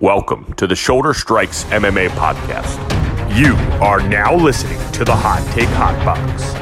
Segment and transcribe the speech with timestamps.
[0.00, 2.78] Welcome to the Shoulder Strikes MMA podcast.
[3.36, 6.54] You are now listening to the Hot Take Hot Box.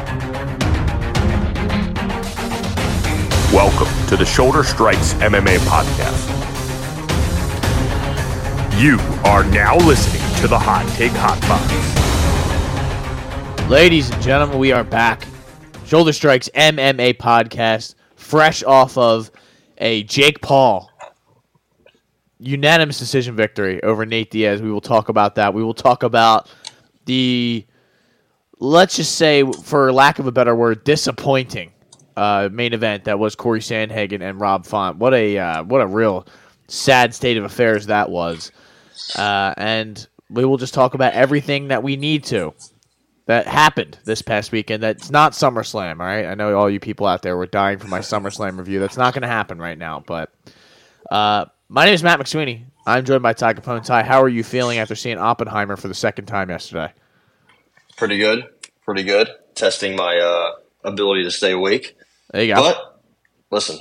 [3.52, 6.32] Welcome to the Shoulder Strikes MMA podcast.
[8.80, 11.38] You are now listening to the Hot Take Hot
[13.58, 13.68] Box.
[13.68, 15.26] Ladies and gentlemen, we are back.
[15.84, 19.30] Shoulder Strikes MMA podcast, fresh off of
[19.76, 20.90] a Jake Paul
[22.38, 24.60] unanimous decision victory over Nate Diaz.
[24.60, 25.54] We will talk about that.
[25.54, 26.50] We will talk about
[27.06, 27.64] the,
[28.58, 31.72] let's just say, for lack of a better word, disappointing
[32.16, 34.98] uh, main event that was Corey Sandhagen and Rob Font.
[34.98, 36.26] What a uh, what a real
[36.68, 38.52] sad state of affairs that was.
[39.16, 42.54] Uh, and we will just talk about everything that we need to
[43.26, 44.82] that happened this past weekend.
[44.82, 46.00] That's not SummerSlam.
[46.00, 48.80] All right, I know all you people out there were dying for my SummerSlam review.
[48.80, 50.32] That's not going to happen right now, but.
[51.68, 52.64] My name is Matt McSweeney.
[52.86, 53.84] I'm joined by Ty Capone.
[53.84, 56.92] Ty, how are you feeling after seeing Oppenheimer for the second time yesterday?
[57.96, 58.44] Pretty good.
[58.84, 59.28] Pretty good.
[59.54, 60.52] Testing my uh,
[60.88, 61.96] ability to stay awake.
[62.32, 62.60] There you go.
[62.62, 63.02] But
[63.50, 63.78] listen,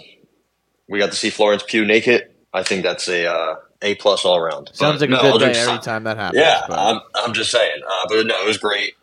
[0.87, 2.29] we got to see Florence Pugh naked.
[2.53, 4.69] I think that's a uh, a plus all around.
[4.73, 6.41] Sounds But like a no, good day every time that happens.
[6.41, 7.81] Yeah, but- I'm, I'm just saying.
[7.87, 8.93] Uh, but no, it was great.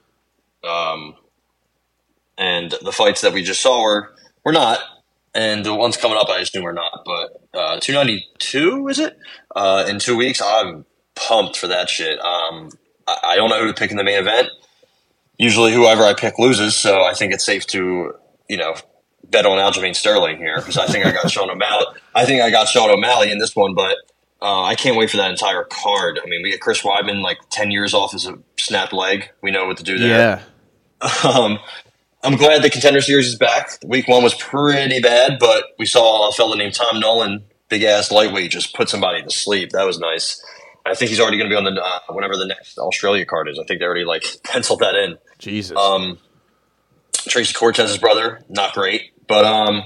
[0.64, 1.14] Um,
[2.38, 4.80] and the fights that we just saw were were not,
[5.34, 7.02] and the ones coming up, I assume are not.
[7.05, 9.19] But uh, 292 is it?
[9.55, 12.19] Uh, in two weeks, I'm pumped for that shit.
[12.20, 12.70] Um,
[13.06, 14.48] I, I don't know who to pick in the main event.
[15.38, 18.14] Usually, whoever I pick loses, so I think it's safe to
[18.48, 18.75] you know
[19.25, 21.86] bet on Aljamain Sterling here because I think I got Sean O'Malley.
[22.14, 23.97] I think I got Sean O'Malley in this one, but
[24.42, 26.20] uh, I can't wait for that entire card.
[26.22, 29.30] I mean, we get Chris Weidman like ten years off as a snapped leg.
[29.42, 30.08] We know what to do there.
[30.08, 30.42] yeah.
[31.25, 31.58] Um,
[32.23, 33.78] I'm glad the contender series is back.
[33.84, 38.12] Week one was pretty bad, but we saw a fella named Tom Nolan, big ass
[38.12, 39.70] lightweight, just put somebody to sleep.
[39.70, 40.41] That was nice.
[40.87, 43.48] I think he's already going to be on the uh, whenever the next Australia card
[43.48, 43.59] is.
[43.59, 45.19] I think they already like penciled that in.
[45.39, 45.77] Jesus.
[45.77, 46.19] Um,
[47.28, 49.82] Tracy Cortez's brother, not great, but um,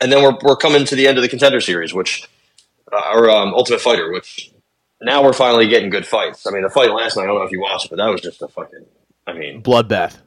[0.00, 2.28] and then we're we're coming to the end of the contender series, which
[2.92, 4.52] uh, our um, Ultimate Fighter, which
[5.00, 6.46] now we're finally getting good fights.
[6.46, 8.08] I mean, the fight last night, I don't know if you watched it, but that
[8.08, 8.86] was just a fucking.
[9.26, 10.18] I mean, Bloodbath.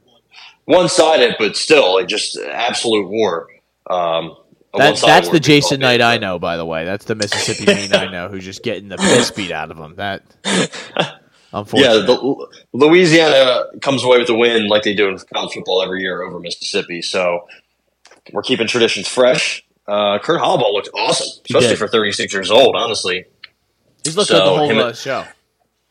[0.66, 3.48] One sided, but still, like just absolute war.
[3.90, 4.36] Um,
[4.76, 6.84] That, that's the Jason Knight I know, by the way.
[6.86, 9.96] That's the Mississippi Mean I know who's just getting the piss beat out of him.
[9.98, 10.24] That,
[11.84, 16.02] Yeah, the, Louisiana comes away with a win like they do in college football every
[16.02, 17.04] year over Mississippi.
[17.04, 17.48] So
[18.32, 19.64] we're keeping traditions fresh.
[19.88, 22.76] Uh, Kurt Holobaugh looked awesome, especially for 36 years old.
[22.76, 23.26] Honestly,
[24.04, 25.26] He's looked so good the whole uh, show.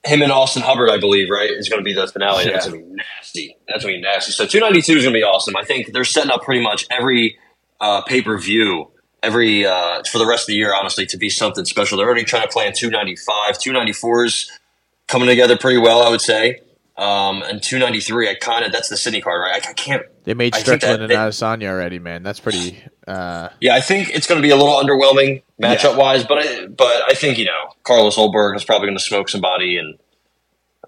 [0.04, 2.44] Him and Austin Hubbard, I believe, right, is going to be the finale.
[2.44, 3.56] That's going to be nasty.
[3.68, 4.32] That's going to be nasty.
[4.32, 5.56] So 292 is going to be awesome.
[5.56, 7.38] I think they're setting up pretty much every
[7.80, 8.90] uh, pay per view,
[9.22, 11.98] every uh, for the rest of the year, honestly, to be something special.
[11.98, 14.48] They're already trying to plan 295, 294s
[15.06, 16.60] coming together pretty well, I would say.
[16.96, 19.64] Um, and 293, I kind of that's the Sydney card, right?
[19.64, 20.02] I, I can't.
[20.24, 22.22] They made I think that Strickland and Adesanya already, man.
[22.22, 22.82] That's pretty.
[23.06, 26.66] Uh, Yeah, I think it's going to be a little underwhelming matchup wise, but I,
[26.66, 29.98] but I think you know Carlos Ulberg is probably going to smoke somebody, and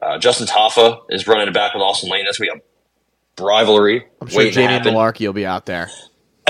[0.00, 2.24] uh, Justin Tafa is running it back with Austen Lane.
[2.24, 4.06] That's going to be a rivalry.
[4.20, 4.78] I'm sure Jamie.
[4.78, 5.90] Mullarkey will be out there.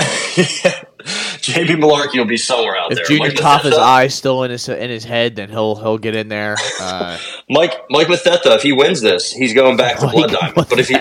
[1.41, 3.05] Jamie Mullarkey will be somewhere out If there.
[3.05, 6.27] Junior Mike Tafa's eye's still in his in his head, then he'll he'll get in
[6.27, 6.57] there.
[6.79, 7.17] Uh,
[7.49, 10.55] Mike Mike Mathetha, if he wins this, he's going back to Blood Diamond.
[10.55, 10.95] But if he,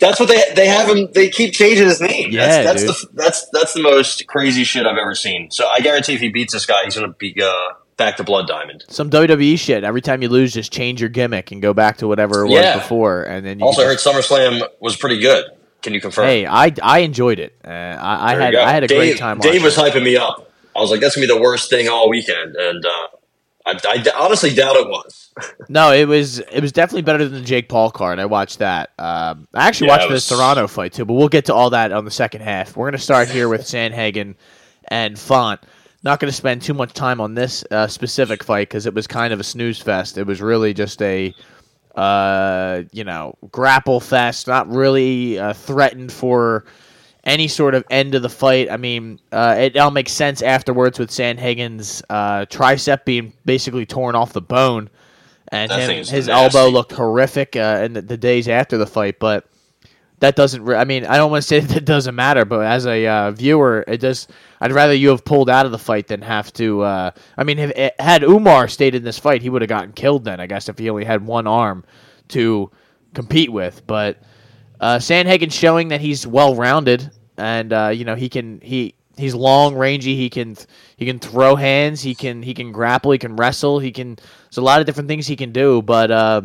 [0.00, 1.08] that's what they they have him.
[1.12, 2.30] They keep changing his name.
[2.30, 2.88] Yeah, that's, dude.
[2.90, 5.50] that's the that's that's the most crazy shit I've ever seen.
[5.50, 7.50] So I guarantee if he beats this guy, he's going to be uh,
[7.96, 8.84] back to Blood Diamond.
[8.88, 9.84] some WWE shit.
[9.84, 12.54] Every time you lose, just change your gimmick and go back to whatever it was
[12.54, 12.78] Yeah.
[12.78, 15.44] before, and then you Also, I can heard SummerSlam was pretty good.
[15.82, 16.26] Can you confirm?
[16.26, 17.54] Hey, I I enjoyed it.
[17.64, 18.54] Uh, I, I had.
[18.54, 19.38] I had a Dave, great time.
[19.38, 19.80] Dave watching was it.
[19.94, 20.50] hyping me up.
[20.74, 22.90] I was like, "That's gonna be the worst thing all weekend," and uh,
[23.68, 25.32] I, I honestly doubt it was.
[25.68, 28.18] No, it was it was definitely better than the Jake Paul card.
[28.18, 28.90] I watched that.
[28.98, 31.70] Um, I actually Yeah, watched it the Serrano fight too, but we'll get to all
[31.70, 32.76] that on the second half.
[32.76, 34.34] We're gonna start here with Sandhagen
[34.88, 35.60] and Font.
[36.04, 39.08] Not going to spend too much time on this uh, specific fight because it was
[39.08, 40.16] kind of a snooze fest.
[40.16, 41.34] It was really just a,
[41.96, 44.46] uh, you know, grapple fest.
[44.46, 46.64] Not really uh, threatened for
[47.28, 48.70] any sort of end of the fight.
[48.70, 54.14] I mean, uh, it all makes sense afterwards with Sandhagen's uh, tricep being basically torn
[54.14, 54.88] off the bone,
[55.52, 56.32] and him, his nasty.
[56.32, 59.18] elbow looked horrific uh, in the, the days after the fight.
[59.18, 59.46] But
[60.20, 60.64] that doesn't.
[60.64, 63.06] Re- I mean, I don't want to say that it doesn't matter, but as a
[63.06, 64.26] uh, viewer, it does.
[64.60, 66.80] I'd rather you have pulled out of the fight than have to.
[66.80, 69.92] Uh, I mean, if, eh, had Umar stayed in this fight, he would have gotten
[69.92, 70.24] killed.
[70.24, 71.84] Then I guess if he only had one arm
[72.28, 72.70] to
[73.12, 74.22] compete with, but
[74.80, 79.34] uh, Sandhagen showing that he's well rounded and uh, you know he can he he's
[79.34, 80.16] long, rangy.
[80.16, 80.56] He can
[80.96, 82.02] he can throw hands.
[82.02, 83.12] He can he can grapple.
[83.12, 83.78] He can wrestle.
[83.78, 84.16] He can.
[84.16, 85.82] There's a lot of different things he can do.
[85.82, 86.42] But uh,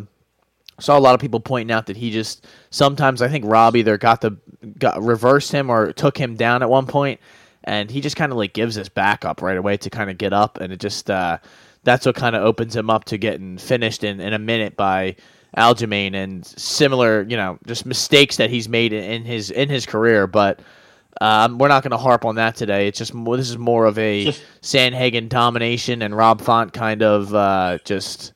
[0.80, 3.96] saw a lot of people pointing out that he just sometimes I think Rob either
[3.98, 4.36] got the
[4.78, 7.20] got reversed him or took him down at one point,
[7.64, 10.18] and he just kind of like gives his back up right away to kind of
[10.18, 11.38] get up, and it just uh,
[11.84, 15.16] that's what kind of opens him up to getting finished in, in a minute by
[15.56, 19.86] Aljamain and similar, you know, just mistakes that he's made in, in his in his
[19.86, 20.26] career.
[20.26, 20.60] But
[21.20, 22.88] um, we're not going to harp on that today.
[22.88, 24.26] It's just more, this is more of a
[24.62, 28.32] Sandhagen domination and Rob Font kind of uh, just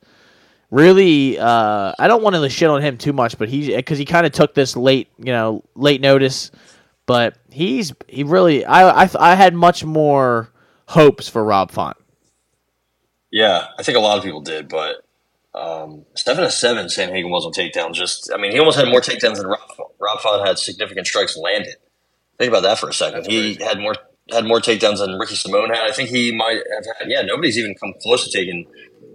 [0.70, 1.38] really.
[1.38, 4.26] Uh, I don't want to shit on him too much, but he because he kind
[4.26, 6.50] of took this late, you know, late notice.
[7.06, 10.50] But he's he really I I, I had much more
[10.86, 11.96] hopes for Rob Font.
[13.30, 15.04] Yeah, I think a lot of people did, but
[15.54, 17.94] um, seven to seven, Sandhagen was on takedowns.
[17.94, 19.60] Just, I mean, he almost had more takedowns than Rob.
[19.98, 21.76] Rob Font had significant strikes landed.
[22.38, 23.20] Think about that for a second.
[23.24, 23.64] That's he crazy.
[23.64, 23.94] had more
[24.30, 25.88] had more takedowns than Ricky Simone had.
[25.88, 27.08] I think he might have had.
[27.08, 28.66] Yeah, nobody's even come close to taking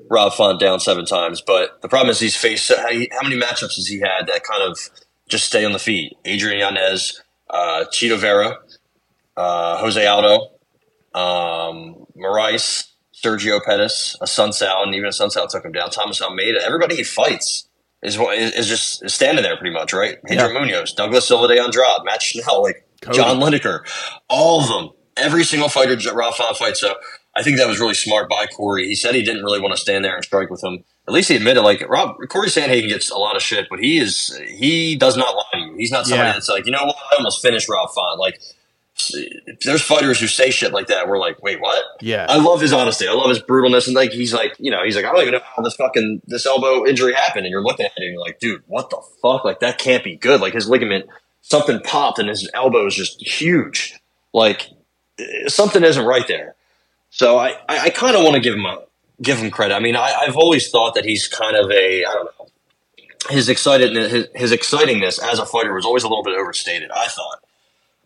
[0.09, 1.41] Rob Font down seven times.
[1.41, 4.63] But the problem is he's faced how how many matchups has he had that kind
[4.63, 4.77] of
[5.29, 6.17] just stay on the feet?
[6.25, 8.57] Adrian Yanez, uh, Chito Vera,
[9.37, 10.49] uh, Jose Aldo,
[11.13, 15.89] um, Moraes, Sergio Pettis, Assunção, and even Assunção took him down.
[15.89, 16.59] Thomas Almeida.
[16.63, 17.67] Everybody he fights
[18.01, 20.17] is is, is just standing there pretty much, right?
[20.25, 20.59] Pedro Yeah.
[20.59, 23.17] Munhoz, Douglas Silva de Andrade, Matt Schnell, like Cody.
[23.17, 23.81] John Lineker,
[24.29, 24.89] all of them.
[25.15, 26.81] Every single fighter Font fights.
[26.81, 26.95] So
[27.35, 28.87] I think that was really smart by Corey.
[28.87, 30.83] He said he didn't really want to stand there and strike with him.
[31.07, 33.99] At least he admitted, like Rob Corey Sandhagen gets a lot of shit, but he
[33.99, 35.75] is he does not lie to you.
[35.77, 36.33] He's not somebody Yeah.
[36.33, 38.19] that's like, you know what, I almost finished Rob Font.
[38.19, 38.39] Like
[39.63, 41.07] there's fighters who say shit like that.
[41.07, 41.83] We're like, wait, what?
[42.01, 42.25] Yeah.
[42.29, 43.07] I love his honesty.
[43.07, 45.33] I love his brutalness, and like he's like, you know, he's like, I don't even
[45.33, 47.45] know how this fucking this elbow injury happened.
[47.45, 49.43] And you're looking at it, and you're like, dude, what the fuck?
[49.43, 50.41] Like that can't be good.
[50.41, 51.07] Like his ligament,
[51.43, 53.99] something popped, and his elbow is just huge.
[54.33, 54.69] Like
[55.47, 56.55] something isn't right there.
[57.11, 58.79] So I, I, I kind of want to give him a
[59.21, 59.75] give him credit.
[59.75, 62.47] I mean, I, I've always thought that he's kind of a I don't know.
[63.29, 66.89] His excited his, his excitingness as a fighter was always a little bit overstated.
[66.91, 67.39] I thought.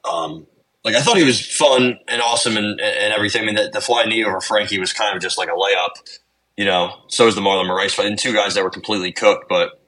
[0.04, 0.48] Um,
[0.84, 3.42] like I thought he was fun and awesome and, and everything.
[3.42, 6.20] I mean, the, the flying knee over Frankie was kind of just like a layup,
[6.56, 7.02] you know.
[7.10, 9.50] So was the Marlon Moraes fight, and two guys that were completely cooked.
[9.50, 9.82] But,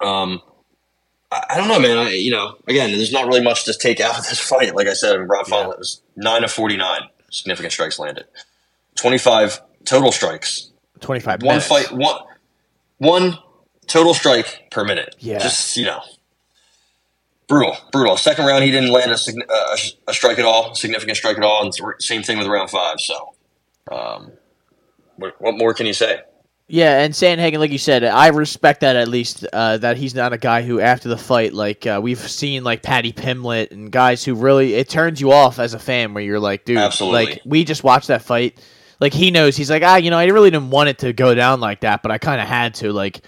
[0.00, 0.42] um,
[1.50, 1.98] I, don't know, man.
[1.98, 4.74] I, you know, again, there's not really much to take out of this fight.
[4.74, 5.66] Like I said, Rob Yeah.
[5.68, 8.24] was nine of forty nine significant strikes landed,
[8.96, 10.70] twenty five total strikes,
[11.00, 11.66] Twenty five one minutes.
[11.68, 12.16] fight, one
[12.98, 13.38] one
[13.86, 15.14] total strike per minute.
[15.18, 15.38] Yeah.
[15.38, 16.00] just you know,
[17.48, 18.16] brutal, brutal.
[18.16, 19.76] Second round, he didn't land a, uh,
[20.06, 22.96] a, a strike at all, significant strike at all, and same thing with round five.
[23.00, 23.34] So,
[23.90, 24.32] um,
[25.16, 26.20] what, what more can you say?
[26.66, 30.32] Yeah, and Sandhagen, like you said, I respect that at least uh, that he's not
[30.32, 34.24] a guy who, after the fight, like uh, we've seen, like Patty Pimlet and guys
[34.24, 37.26] who really it turns you off as a fan, where you're like, dude, Absolutely.
[37.26, 38.58] like we just watched that fight.
[38.98, 41.34] Like he knows, he's like, ah, you know, I really didn't want it to go
[41.34, 42.92] down like that, but I kind of had to.
[42.92, 43.20] Like,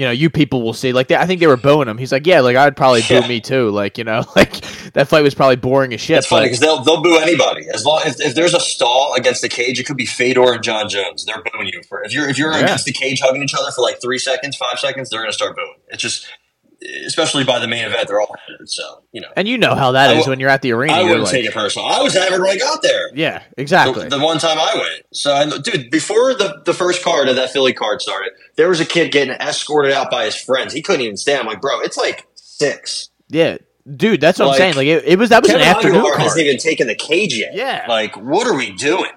[0.00, 0.94] you know, you people will see.
[0.94, 1.98] Like, they, I think they were booing him.
[1.98, 3.20] He's like, yeah, like I'd probably Yeah.
[3.20, 3.68] boo me too.
[3.68, 4.52] Like, you know, like
[4.94, 6.16] that fight was probably boring as shit.
[6.16, 9.42] It's funny because they'll they'll boo anybody as long if, if there's a stall against
[9.42, 9.78] the cage.
[9.78, 11.26] It could be Fedor and John Jones.
[11.26, 12.60] They're booing you for if you're if you're Yeah.
[12.64, 15.10] against the cage hugging each other for like three seconds, five seconds.
[15.10, 15.74] They're gonna start booing.
[15.88, 16.26] It's just
[17.06, 18.08] especially by the main event.
[18.08, 19.28] They're all hammered, so you know.
[19.36, 20.92] and you know how that is when you're at the arena.
[20.94, 21.86] I wouldn't like, take it personal.
[21.88, 23.10] I was hammered when I got there.
[23.14, 24.08] Yeah, The, exactly.
[24.08, 25.04] the one time I went.
[25.12, 28.80] So, I, dude, before the, the first card of that Philly card started, there was
[28.80, 30.72] a kid getting escorted out by his friends.
[30.72, 31.40] He couldn't even stand.
[31.40, 33.10] I'm like, bro, it's like six.
[33.28, 33.58] yeah,
[33.96, 34.74] dude, that's what Like, I'm saying.
[34.76, 36.22] Like it, it was that was Kevin an afternoon Aguilar card.
[36.22, 37.54] hasn't even taken the cage yet.
[37.54, 37.84] Yeah.
[37.88, 39.10] Like, what are we doing?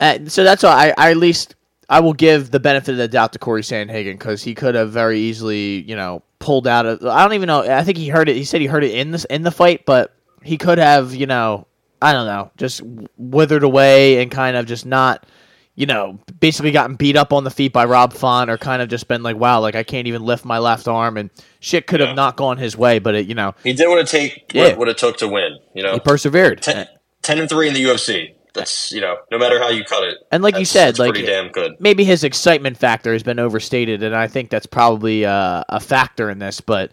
[0.00, 1.54] Uh, so that's why I, I at least
[1.88, 4.92] I will give the benefit of the doubt to Corey Sandhagen because he could have
[4.92, 7.04] very easily, you know, pulled out of.
[7.04, 7.62] I don't even know.
[7.62, 8.36] I think he heard it.
[8.36, 11.26] He said he heard it in this in the fight, but he could have, you
[11.26, 11.66] know,
[12.00, 12.80] I don't know, just
[13.16, 15.26] withered away and kind of just not,
[15.74, 18.88] you know, basically gotten beat up on the feet by Rob Font or kind of
[18.88, 21.30] just been like, wow, like I can't even lift my left arm and
[21.60, 24.06] shit could have not gone his way, but it, you know, He did what it
[24.06, 24.76] take Yeah.
[24.76, 25.58] what, it took to win.
[25.74, 26.62] You know, he persevered.
[26.62, 26.86] 10,
[27.22, 28.34] 10 and three in the UFC.
[28.58, 30.18] That's you know, no matter how you cut it.
[30.30, 31.76] And like you said, like pretty damn good.
[31.80, 36.30] maybe his excitement factor has been overstated, and I think that's probably uh, a factor
[36.30, 36.60] in this.
[36.60, 36.92] But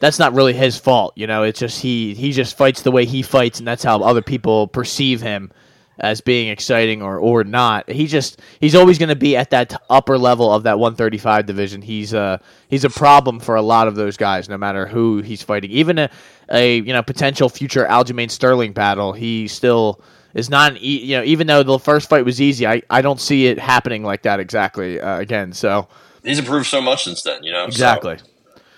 [0.00, 1.42] that's not really his fault, you know.
[1.42, 4.68] It's just he he just fights the way he fights, and that's how other people
[4.68, 5.52] perceive him
[5.98, 7.88] as being exciting or or not.
[7.88, 11.82] He just he's always going to be at that upper level of that 135 division.
[11.82, 15.42] He's a he's a problem for a lot of those guys, no matter who he's
[15.42, 15.70] fighting.
[15.70, 16.10] Even a,
[16.50, 20.00] a you know potential future Aljamain Sterling battle, he still
[20.34, 23.00] is not an e- you know even though the first fight was easy, I, I
[23.02, 25.52] don't see it happening like that exactly uh, again.
[25.52, 25.88] So
[26.22, 27.42] He's improved so much since then.
[27.44, 28.16] You know, So- exactly.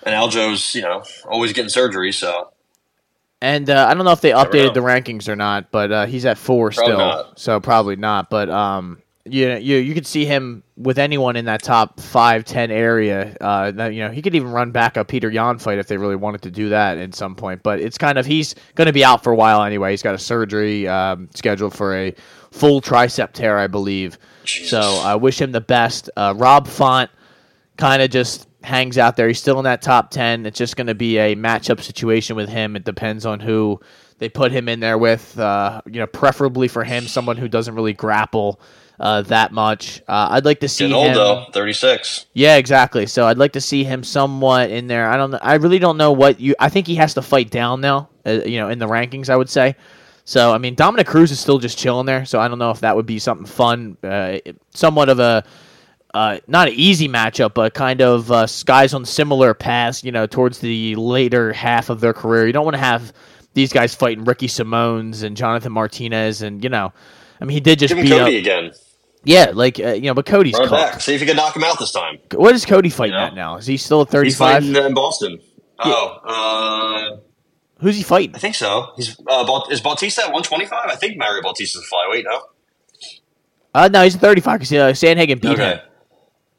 [0.03, 2.11] and Aljo's you know always getting surgery.
[2.11, 2.51] So
[3.41, 6.25] And uh, I don't know if they updated the rankings or not, but uh, he's
[6.25, 7.39] at four Probably still, not.
[7.39, 8.29] so probably not.
[8.29, 12.45] But um, you know, you you could see him with anyone in that top five
[12.45, 13.35] ten area.
[13.39, 15.97] Uh, that, you know, he could even run back a Peter Yan fight if they
[15.97, 17.63] really wanted to do that at some point.
[17.63, 19.91] But it's kind of he's going to be out for a while anyway.
[19.91, 22.13] He's got a surgery um, scheduled for a
[22.51, 24.17] full tricep tear, I believe.
[24.43, 24.69] Jesus.
[24.69, 26.09] So I wish him the best.
[26.15, 27.09] Uh, Rob Font
[27.77, 29.27] kind of just hangs out there.
[29.27, 30.45] He's still in that top 10.
[30.45, 32.75] It's just going to be a matchup situation with him.
[32.75, 33.79] It depends on who
[34.19, 35.37] they put him in there with.
[35.39, 38.59] Uh, you know, preferably for him, someone who doesn't really grapple
[38.99, 40.01] uh, that much.
[40.07, 41.15] Uh, I'd like to see Getting old him.
[41.15, 42.25] though, thirty six.
[42.33, 43.05] Yeah, exactly.
[43.05, 45.09] So I'd like to see him somewhat in there.
[45.09, 45.33] I don't.
[45.35, 46.55] I really don't know what you.
[46.59, 48.09] I think he has to fight down now.
[48.25, 49.75] Uh, you know, in the rankings, I would say.
[50.25, 52.25] So I mean, Dominic Cruz is still just chilling there.
[52.25, 53.97] So I don't know if that would be something fun.
[54.03, 54.39] Uh,
[54.71, 55.43] somewhat of a.
[56.13, 60.25] Uh, not an easy matchup, but kind of uh, guys on similar paths, you know,
[60.25, 62.47] towards the later half of their career.
[62.47, 63.13] You don't want to have
[63.53, 66.91] these guys fighting Ricky Simones and Jonathan Martinez, and you know,
[67.39, 68.71] I mean, he did just Give beat Cody up, again.
[69.23, 71.01] Yeah, like uh, you know, but Cody's Run back.
[71.01, 72.19] See if you can knock him out this time.
[72.33, 73.25] What is Cody fighting You know?
[73.27, 73.57] at now?
[73.57, 74.63] Is he still at He's 35?
[74.63, 75.39] fighting in Boston.
[75.79, 77.17] Oh, uh,
[77.79, 78.35] Who's he fighting?
[78.35, 78.93] I think so.
[78.95, 80.89] He's uh, is Bautista at one twenty five?
[80.89, 82.23] I think Mario Bautista's a flyweight.
[82.23, 82.41] No.
[83.73, 85.79] Uh, no, he's at 35 because uh, Sandhagen beat him.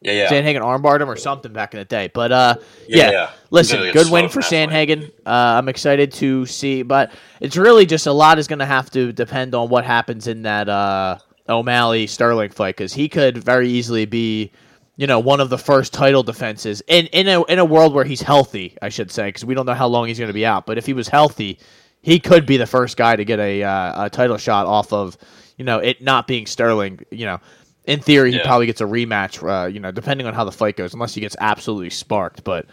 [0.01, 0.29] Yeah, yeah.
[0.29, 2.09] Sandhagen armbarred him or something back in the day.
[2.15, 2.55] But uh,
[2.87, 3.31] Yeah, yeah, yeah.
[3.51, 4.89] listen, good win smoked for that fight.
[4.89, 5.09] Sandhagen.
[5.27, 7.11] Uh, I'm excited to see, but
[7.41, 10.43] it's really just a lot is going to have to depend on what happens in
[10.43, 11.19] that uh,
[11.49, 14.51] O'Malley Sterling fight because he could very easily be,
[14.97, 18.05] you know, one of the first title defenses in in a in a world where
[18.05, 18.77] he's healthy.
[18.83, 20.67] I should say because we don't know how long he's going to be out.
[20.67, 21.59] But if he was healthy,
[22.03, 25.17] he could be the first guy to get a uh, a title shot off of,
[25.57, 27.01] you know, it not being Sterling.
[27.11, 27.41] You know.
[27.85, 28.45] In theory, he Yeah.
[28.45, 29.43] probably gets a rematch.
[29.43, 32.45] Uh, you know, depending on how the fight goes, unless he gets absolutely sparked.
[32.45, 32.67] But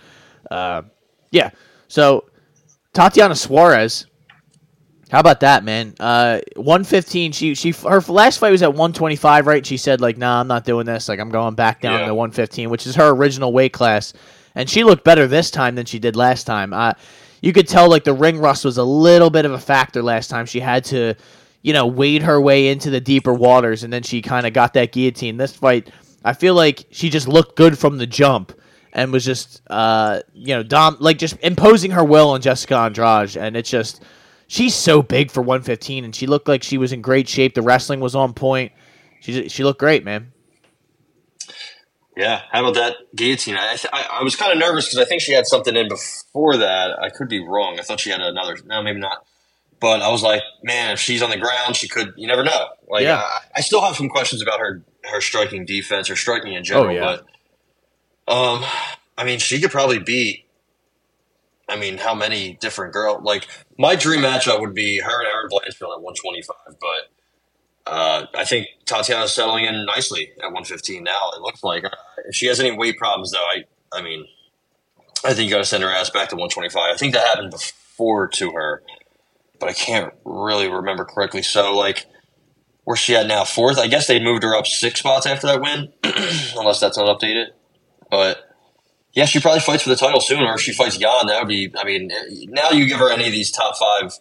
[0.51, 0.81] uh,
[1.31, 1.51] yeah.
[1.87, 2.25] So
[2.91, 4.07] Tatiana Suarez,
[5.11, 5.93] how about that, man?
[5.99, 7.31] Uh, one fifteen.
[7.31, 9.65] She she her last fight was at one twenty five, right?
[9.65, 11.07] She said like, "Nah, I'm not doing this.
[11.07, 12.07] Like, I'm going back down Yeah.
[12.07, 14.13] to one fifteen, which is her original weight class."
[14.55, 16.73] And she looked better this time than she did last time.
[16.73, 16.93] Uh,
[17.41, 20.29] you could tell like the ring rust was a little bit of a factor last
[20.29, 20.45] time.
[20.45, 21.13] She had to,
[21.61, 24.73] you know, wade her way into the deeper waters, and then she kind of got
[24.73, 25.37] that guillotine.
[25.37, 25.91] This fight,
[26.23, 28.53] I feel like she just looked good from the jump
[28.93, 33.35] and was just, uh, you know, dom like just imposing her will on Jessica Andrade,
[33.35, 34.01] and it's just
[34.47, 37.53] she's so big for 115, and she looked like she was in great shape.
[37.53, 38.71] The wrestling was on point.
[39.21, 40.31] She she looked great, man.
[42.17, 43.55] Yeah, how about that guillotine?
[43.57, 46.55] I, I, I was kind of nervous because I think she had something in before
[46.57, 46.97] that.
[46.97, 47.77] I could be wrong.
[47.77, 48.57] I thought she had another.
[48.65, 49.25] No, maybe not.
[49.81, 52.13] But I was like, man, if she's on the ground, she could.
[52.15, 52.67] You never know.
[52.87, 53.17] Like, Yeah.
[53.17, 56.87] I, I still have some questions about her her striking defense or striking in general.
[56.87, 57.17] Oh, yeah.
[58.25, 58.63] But, um,
[59.17, 60.44] I mean, she could probably beat.
[61.67, 63.23] I mean, how many different girls?
[63.23, 67.11] Like, my dream matchup would be her and Erin Blanchfield at 125, but.
[67.87, 71.29] Uh, I think Tatiana's settling in nicely at 115 now.
[71.35, 71.83] It looks like
[72.25, 74.25] if she has any weight problems, though, I I mean,
[75.23, 76.93] I think you got to send her ass back to 125.
[76.93, 78.83] I think that happened before to her,
[79.59, 81.41] but I can't really remember correctly.
[81.41, 82.05] So like,
[82.83, 83.43] where's she at now?
[83.43, 83.77] Fourth?
[83.77, 85.93] I guess they moved her up six spots after that win,
[86.57, 87.47] unless that's not updated.
[88.11, 88.37] But
[89.15, 91.47] yeah, she probably fights for the title soon, or if she fights Yan, that would
[91.47, 91.73] be.
[91.77, 92.11] I mean,
[92.49, 94.19] now you give her any of these top five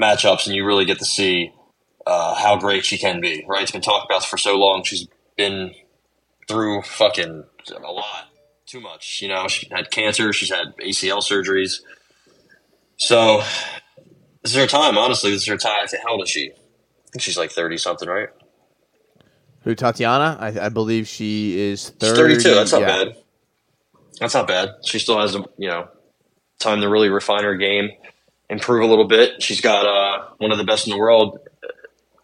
[0.00, 1.52] matchups, and you really get to see
[2.06, 3.44] uh, how great she can be.
[3.46, 3.62] Right?
[3.62, 4.82] It's been talked about for so long.
[4.82, 5.06] She's
[5.36, 5.74] been
[6.48, 8.30] through fucking a lot,
[8.64, 9.20] too much.
[9.20, 10.32] You know, she had cancer.
[10.32, 11.82] She's had ACL surgeries.
[12.96, 13.42] So
[14.42, 14.96] this is her time.
[14.96, 15.86] Honestly, this is her time.
[16.02, 16.50] How old is she?
[16.50, 18.30] I think she's like thirty something, right?
[19.64, 20.38] Who Tatiana?
[20.40, 22.54] I, I believe she is She's 32.
[22.54, 22.86] That's not yeah.
[22.86, 23.16] bad.
[24.20, 24.68] That's not bad.
[24.84, 25.88] She still has, you know,
[26.58, 27.90] time to really refine her game,
[28.48, 29.42] improve a little bit.
[29.42, 31.38] She's got uh, one of the best in the world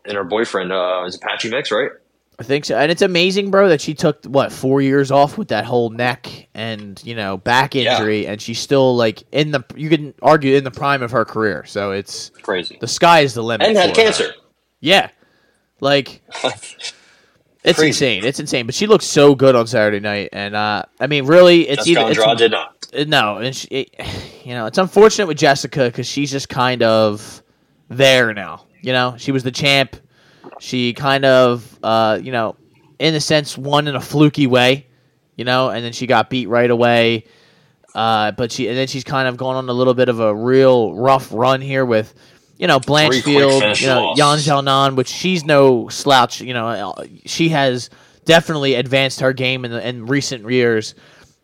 [0.04, 0.72] and her boyfriend.
[0.72, 1.90] Uh, is Patchy Mix, right?
[2.38, 2.76] I think so.
[2.76, 6.48] And it's amazing, bro, that she took what four years off with that whole neck
[6.52, 7.92] and you know back Yeah.
[7.96, 11.24] injury, and she's still like in the you can argue in the prime of her
[11.24, 11.64] career.
[11.64, 12.76] So it's Crazy.
[12.78, 13.66] the sky is the limit.
[13.66, 14.04] And had for her.
[14.06, 14.34] cancer.
[14.80, 15.08] Yeah,
[15.80, 16.20] like
[17.66, 17.88] it's Crazy.
[17.88, 18.24] insane.
[18.24, 18.64] It's insane.
[18.66, 22.00] But she looks so good on Saturday night, and uh, I mean, really, it's Jessica
[22.00, 22.86] either it's, Andrade did not.
[22.96, 23.94] uh, no, and she, it,
[24.44, 27.42] you know, it's unfortunate with Jessica because she's just kind of
[27.88, 28.64] there now.
[28.80, 29.96] You know, she was the champ.
[30.60, 32.56] She kind of, uh, you know,
[32.98, 34.86] in a sense, won in a fluky way.
[35.34, 37.24] You know, and then she got beat right away.
[37.94, 40.34] Uh, but she and then she's kind of gone on a little bit of a
[40.34, 42.14] real rough run here with,
[42.58, 44.14] you know, Blanchfield, you know.
[44.16, 46.40] Yan Xiaonan, which she's no slouch.
[46.40, 46.94] You know,
[47.24, 47.90] she has
[48.24, 50.94] definitely advanced her game in, the, in recent years.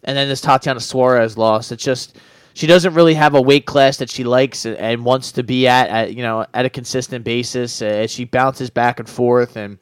[0.04, 1.71] And then this Tatiana Suarez loss.
[1.71, 2.19] It's just
[2.54, 5.66] she doesn't really have a weight class that she likes and, and wants to be
[5.69, 7.81] at, at you know at a consistent basis.
[7.81, 9.78] Uh, she bounces back and forth, and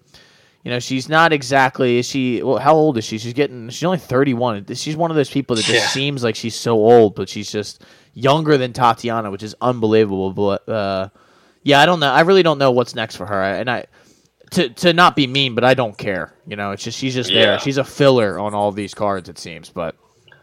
[0.62, 1.98] you know she's not exactly.
[1.98, 2.42] Is she?
[2.42, 3.16] Well, how old is she?
[3.16, 3.70] She's getting.
[3.70, 4.66] She's only thirty one.
[4.74, 5.88] She's one of those people that just Yeah.
[5.88, 7.82] seems like she's so old, but she's just
[8.14, 10.32] younger than Tatiana, which is unbelievable.
[10.32, 11.08] But uh,
[11.62, 12.10] yeah, I don't know.
[12.10, 13.86] I really don't know what's next for her, and I.
[14.54, 16.34] To, to not be mean, but I don't care.
[16.44, 17.42] You know, it's just she's just Yeah.
[17.42, 17.58] there.
[17.60, 19.70] She's a filler on all these cards, it seems.
[19.70, 19.94] But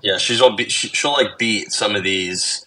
[0.02, 2.66] Yeah, she's all be, she, she'll like beat some of these.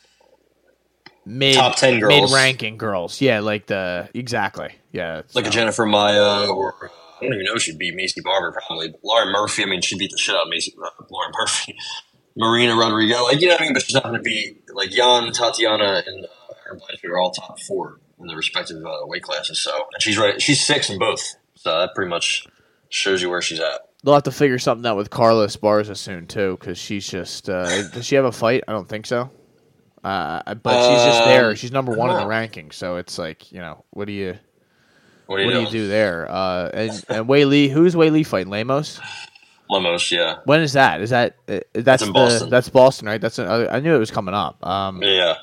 [1.25, 2.31] mid Top 10 girls.
[2.31, 3.23] mid ranking girls.
[3.23, 4.69] Yeah, like the exactly.
[4.93, 8.53] Yeah, like a Jennifer Maia or I don't even know if she'd beat Maycee Barber
[8.67, 8.93] probably.
[9.03, 11.75] Lauren Murphy, I mean, she'd beat the shit out of Maycee uh, Lauren Murphy.
[12.37, 14.95] Marina Rodriguez, like you know what I mean, but she's not going to be like
[14.95, 19.23] Yan, Tatiana, and uh, her Blanchard are all top four in the respective uh, weight
[19.23, 19.61] classes.
[19.61, 21.37] So and she's right, she's six in both.
[21.55, 22.47] So that pretty much
[22.89, 23.81] shows you where she's at.
[24.03, 27.51] They'll have to figure something out with Carla Esparza soon too, because she's just.
[27.51, 28.65] Uh, does she have a fight?
[28.67, 29.31] I don't think so.
[30.03, 31.51] Uh, but she's just there.
[31.51, 34.39] Um, She's number one in the ranking, so it's like you know, what do you
[35.27, 36.31] What do you what do you do there?
[36.31, 38.51] Uh, and and Weili, who's Weili fighting?
[38.51, 38.99] Lemos.
[39.71, 41.01] Lemos, yeah, When is that?
[41.01, 42.51] Is that uh, that's the Boston.
[42.51, 43.21] that's Boston, right?
[43.21, 44.65] That's I I knew it was coming up.
[44.67, 45.35] Um, yeah.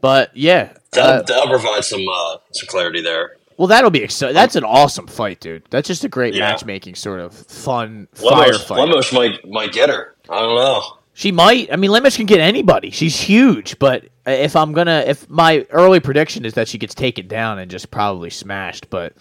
[0.00, 3.36] but yeah, That'll, uh, that'll provide some uh, some clarity there.
[3.56, 4.34] well, that'll be exciting.
[4.34, 5.62] That's an awesome fight, dude.
[5.70, 6.50] That's just a great Yeah.
[6.50, 8.78] matchmaking sort of fun fire Lemos, fight.
[8.80, 10.14] Lemos might might get her.
[10.28, 10.82] I don't know.
[11.14, 11.70] She might.
[11.72, 12.90] I mean, Lemos can get anybody.
[12.90, 17.28] She's huge, but if I'm gonna, if my early prediction is that she gets taken
[17.28, 19.12] down and just probably smashed, but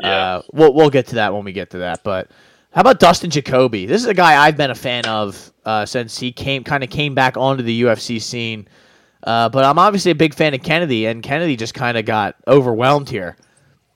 [0.00, 0.08] Yeah.
[0.36, 2.04] uh, we'll we'll get to that when we get to that.
[2.04, 2.28] But
[2.74, 3.86] how about Dustin Jacoby?
[3.86, 6.90] This is a guy I've been a fan of uh, since he came kind of
[6.90, 8.68] came back onto the UFC scene.
[9.22, 12.36] Uh, but I'm obviously a big fan of Kennedy, and Kennedy just kind of got
[12.46, 13.36] overwhelmed here.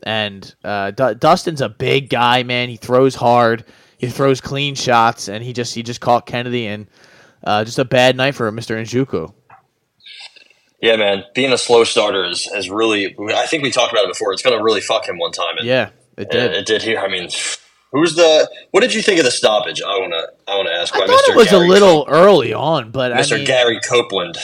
[0.04, 2.68] And uh, Du- Dustin's a big guy, man.
[2.70, 3.64] He throws hard,
[3.98, 6.86] he throws clean shots, and he just he just caught Kennedy and
[7.44, 8.80] uh, just a bad night for Mr.
[8.80, 9.34] Njuku.
[10.80, 13.14] Yeah, man, being a slow starter is, is really.
[13.34, 14.32] I think we talked about it before.
[14.32, 15.58] It's going to really fuck him one time.
[15.58, 16.52] And Yeah, it it, did.
[16.52, 17.00] it did here.
[17.00, 17.28] I mean,
[17.92, 18.50] who's the?
[18.70, 19.80] What did you think of the stoppage?
[19.82, 20.50] I want to.
[20.52, 20.94] I want to ask.
[20.94, 21.30] I why thought Mr.
[21.32, 23.32] it was Gary a little early on, but Mr.
[23.32, 24.36] I mean, Gary Copeland.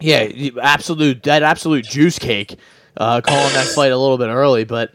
[0.00, 0.28] yeah,
[0.62, 2.56] absolute that absolute juice cake.
[2.98, 4.90] Uh, calling that fight a little bit early, but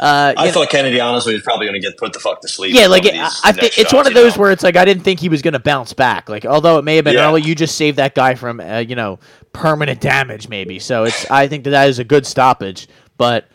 [0.00, 2.48] uh, I know- thought Kennedy honestly was probably going to get put the fuck to
[2.48, 2.74] sleep.
[2.74, 4.40] Yeah, like it, of I think it's one of those know?
[4.40, 6.30] where it's like I didn't think he was going to bounce back.
[6.30, 7.28] Like although it may have been Yeah.
[7.28, 9.18] early, you just saved that guy from uh, you know
[9.52, 10.78] permanent damage maybe.
[10.78, 13.46] So it's I think that that is a good stoppage, but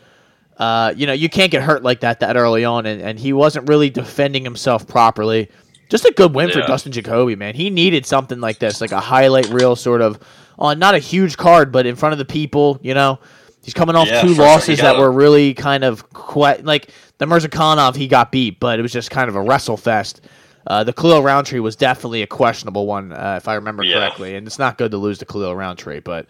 [0.58, 3.34] uh, you know you can't get hurt like that that early on, and, and he
[3.34, 5.50] wasn't really defending himself properly.
[5.89, 7.56] Just a good win for Dustin Jacoby, man.
[7.56, 10.20] He needed something like this, like a highlight reel sort of
[10.60, 12.78] on not a huge card, but in front of the people.
[12.82, 13.20] You know,
[13.63, 14.34] he's coming off Yeah, two.
[14.34, 16.89] Losses that a- were really kind of que- like
[17.20, 20.20] the Murzakanov he got beat, but it was just kind of a wrestle fest.
[20.65, 24.00] Uh, the Khalil Rountree was definitely a questionable one, uh, if I remember Yeah.
[24.00, 26.26] correctly, and it's not good to lose to Khalil Rountree, but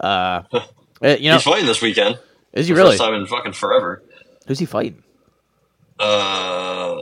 [0.00, 0.42] uh,
[1.02, 2.18] eh, you know, He's fighting this weekend.
[2.52, 2.92] Is he really?
[2.96, 4.02] First time in fucking forever.
[4.46, 5.02] Who's he fighting?
[5.98, 7.00] Uh,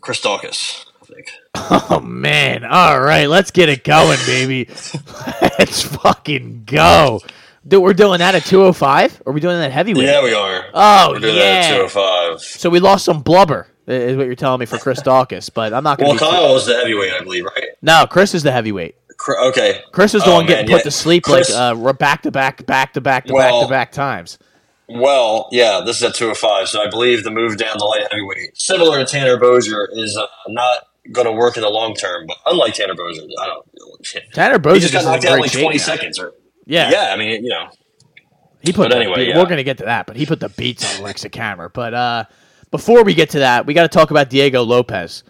[0.00, 1.30] Chris Daukaus, I think.
[1.90, 2.64] Oh man!
[2.64, 4.66] All right, let's get it going, baby.
[5.58, 7.20] let's fucking go.
[7.66, 9.22] Dude, we're doing that at two hundred five.
[9.26, 10.04] Are we doing that heavyweight?
[10.06, 10.64] Yeah, we are.
[10.72, 11.62] Oh We're doing yeah.
[11.62, 12.40] that at 205.
[12.40, 15.82] So we lost some blubber, is what you're telling me for Chris Daukaus, but I'm
[15.84, 16.24] not going Well, to.
[16.24, 17.64] Kyle was the heavyweight, I believe, right?
[17.82, 18.94] No, Chris is the heavyweight.
[19.48, 19.82] Okay.
[19.92, 20.82] Chris is the Oh, one getting put yeah.
[20.82, 23.70] to sleep Chris- like uh, back to back, back to back to Well- back to
[23.70, 24.38] back times.
[24.88, 28.58] Well, yeah, this is at 205, so I believe the move down the light heavyweight,
[28.58, 32.24] similar to Tanner Boser, is uh, not going to work in the long term.
[32.26, 34.32] But unlike Tanner Boser, I don't.
[34.32, 35.76] Tanner Boser just got knocked out in like 20 now.
[35.76, 36.18] seconds.
[36.18, 36.32] Or,
[36.64, 37.68] Yeah, yeah, I mean, you know,
[38.62, 39.36] He put But the anyway, yeah.
[39.36, 41.70] we're gonna get to that, but he put the beats on Aleksa Camur.
[41.70, 42.24] But uh,
[42.70, 45.22] before we get to that, we got to talk about Diego Lopes.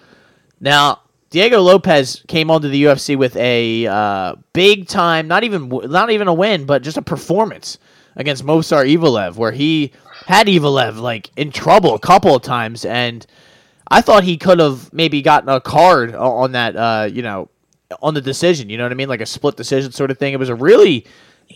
[0.60, 6.10] Now, Diego Lopes came onto the UFC with a uh, big time, not even not
[6.10, 7.78] even a win, but just a performance
[8.18, 9.92] against Movsar Evloev, where he
[10.26, 13.26] had Evloev like in trouble a couple of times, and
[13.90, 17.48] I thought he could have maybe gotten a card on that, uh, you know,
[18.02, 18.68] on the decision.
[18.68, 20.34] You know what I mean, like a split decision sort of thing.
[20.34, 21.06] It was a really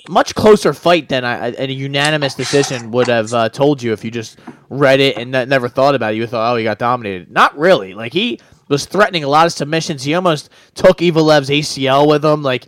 [0.08, 4.38] much closer fight than a unanimous decision would have uh, told you if you just
[4.70, 6.16] read it and ne- never thought about it.
[6.16, 7.30] You thought, oh, he got dominated.
[7.30, 7.92] Not really.
[7.92, 10.02] Like he was threatening a lot of submissions.
[10.02, 12.42] He almost took Evloev's ACL with him.
[12.42, 12.66] Like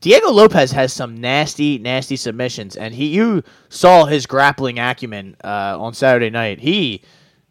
[0.00, 5.76] Diego Lopes has some nasty, nasty submissions, and he you saw his grappling acumen uh,
[5.80, 6.60] on Saturday night.
[6.60, 7.02] He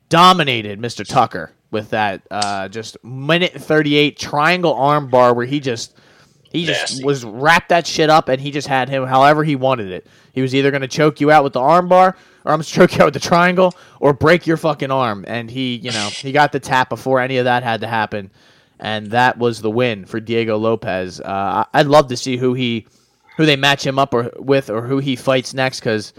[0.09, 1.07] dominated Mr.
[1.07, 5.95] Tucker with that uh, just minute thirty eight triangle arm bar where he just
[6.53, 7.03] he just Nasty.
[7.03, 10.05] was wrapped that shit up and he just had him however he wanted it.
[10.33, 12.67] He was either going to choke you out with the arm bar or I'm to
[12.69, 15.25] choke you out with the triangle or break your fucking arm.
[15.27, 18.29] And he, you know, he got the tap before any of that had to happen.
[18.83, 21.21] And that was the win for Diego Lopes.
[21.21, 22.85] Uh, I'd love to see who he
[23.37, 26.11] who they match him up or with or who he fights next because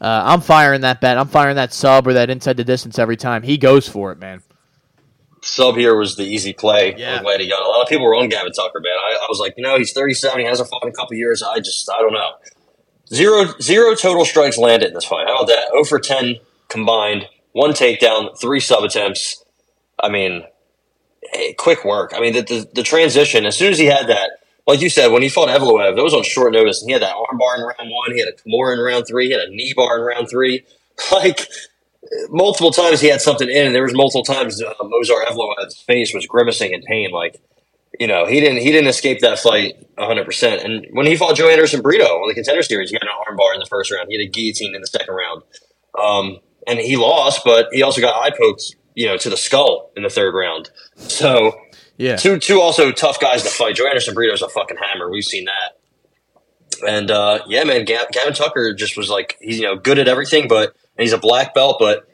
[0.00, 1.18] uh, I'm firing that bet.
[1.18, 3.42] I'm firing that sub or that inside the distance every time.
[3.42, 4.42] He goes for it, man.
[5.42, 6.94] Sub here was the easy play.
[6.96, 7.18] Yeah.
[7.18, 7.40] He got.
[7.40, 7.50] it.
[7.50, 8.92] A lot of people were on Gavin Tucker, man.
[8.92, 10.38] I, I was like, you know, he's 37.
[10.38, 11.42] He hasn't fought in a couple years.
[11.42, 12.30] I just, I don't know.
[13.12, 15.26] Zero, zero total strikes landed in this fight.
[15.26, 15.66] How about that?
[15.72, 16.36] 0 for 10
[16.68, 17.26] combined.
[17.52, 19.44] One takedown, three sub attempts.
[20.00, 20.44] I mean,
[21.58, 22.12] quick work.
[22.14, 24.30] I mean, the, the, the transition, as soon as he had that,
[24.66, 27.02] like you said, when he fought Evloev, that was on short notice, and he had
[27.02, 29.42] that arm bar in round one, he had a Kimura in round three, he had
[29.42, 30.64] a knee bar in round three.
[31.10, 31.48] Like,
[32.30, 36.14] multiple times he had something in, and there was multiple times uh, Movsar Evloev's face
[36.14, 37.10] was grimacing in pain.
[37.10, 37.40] Like,
[37.98, 40.24] you know, he didn't he didn't escape that fight 100.
[40.24, 43.36] percent And when he fought Joanderson Brito on the contender series, he got an arm
[43.36, 44.08] bar in the first round.
[44.08, 45.42] He had a guillotine in the second round,
[45.98, 49.90] um, and he lost, but he also got eye poked, you know, to the skull
[49.96, 50.70] in the third round.
[50.96, 51.52] So
[51.96, 52.16] Yeah.
[52.16, 53.76] two two also tough guys to fight.
[53.76, 55.10] Joanderson Brito's a fucking hammer.
[55.10, 56.88] We've seen that.
[56.88, 60.48] And uh, yeah, man, Gavin Tucker just was like he's you know good at everything,
[60.48, 62.08] but and he's a black belt, but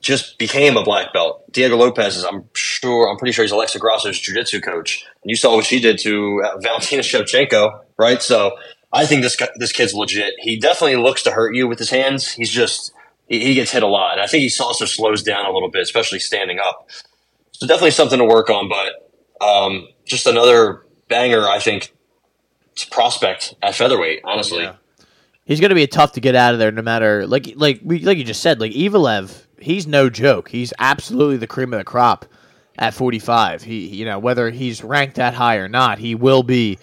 [0.00, 1.50] just became a black belt.
[1.52, 5.04] Diego Lopes is, I'm sure, I'm pretty sure he's Alexa Grasso's jiu-jitsu coach.
[5.22, 8.22] And you saw what she did to uh, Valentina Shevchenko, right?
[8.22, 8.52] So
[8.92, 10.34] I think this guy, this kid's legit.
[10.38, 12.30] He definitely looks to hurt you with his hands.
[12.32, 12.92] He's just
[13.26, 14.12] he, he gets hit a lot.
[14.14, 16.88] And I think he also slows down a little bit, especially standing up.
[17.52, 21.48] So definitely something to work on, but um, just another banger.
[21.48, 21.92] I think
[22.90, 24.20] prospect at featherweight.
[24.24, 24.76] Honestly, Yeah.
[25.44, 28.00] He's going to be tough to get out of there, no matter like like we
[28.00, 28.60] like you just said.
[28.60, 30.48] Like Evloev, he's no joke.
[30.48, 32.26] He's absolutely the cream of the crop
[32.78, 33.62] at 45.
[33.62, 36.78] He you know whether he's ranked that high or not, he will be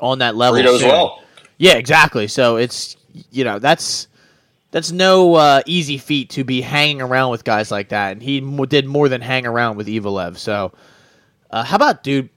[0.00, 0.60] on that level.
[0.60, 1.22] Brito as well.
[1.58, 2.26] Yeah, exactly.
[2.26, 2.96] So it's
[3.30, 4.08] you know that's
[4.70, 8.40] that's no uh, easy feat to be hanging around with guys like that, and he
[8.66, 10.36] did more than hang around with Evloev.
[10.36, 10.72] So
[11.50, 12.30] uh, how about dude?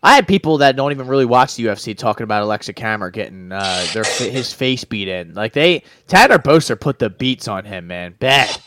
[0.00, 3.50] I had people that don't even really watch the UFC talking about Aleksa Camur getting
[3.50, 5.34] uh, their his face beat in.
[5.34, 8.60] Like they Tanner Boser put the beats on him, man, bad.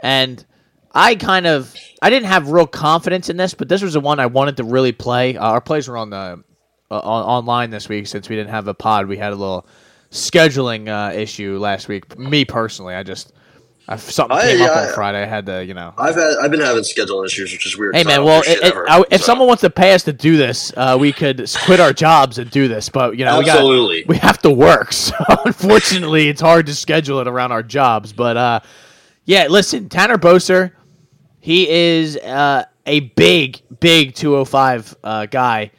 [0.00, 0.44] And
[0.92, 4.18] I kind of I didn't have real confidence in this, but this was the one
[4.18, 5.36] I wanted to really play.
[5.36, 6.42] Uh, our plays were on the
[6.90, 9.06] uh, on, online this week since we didn't have a pod.
[9.06, 9.66] We had a little
[10.12, 12.16] scheduling uh, issue last week.
[12.18, 13.32] Me personally, I just
[13.88, 15.22] I, something I- came up on Friday.
[15.22, 15.92] I had to you know.
[15.98, 17.96] I've had I've been having scheduling issues, which is weird.
[17.96, 20.12] Hey I man, well, it, it, ever, I- if someone wants to pay us to
[20.12, 22.88] do this, uh, we could quit our jobs and do this.
[22.88, 24.04] But you know, we got Absolutely.
[24.06, 24.92] we have to work.
[25.02, 28.12] So unfortunately, it's hard to schedule it around our jobs.
[28.12, 28.60] But uh,
[29.24, 30.72] yeah, listen, Tanner Boser,
[31.40, 35.70] he is uh, a big, big 205 uh, guy.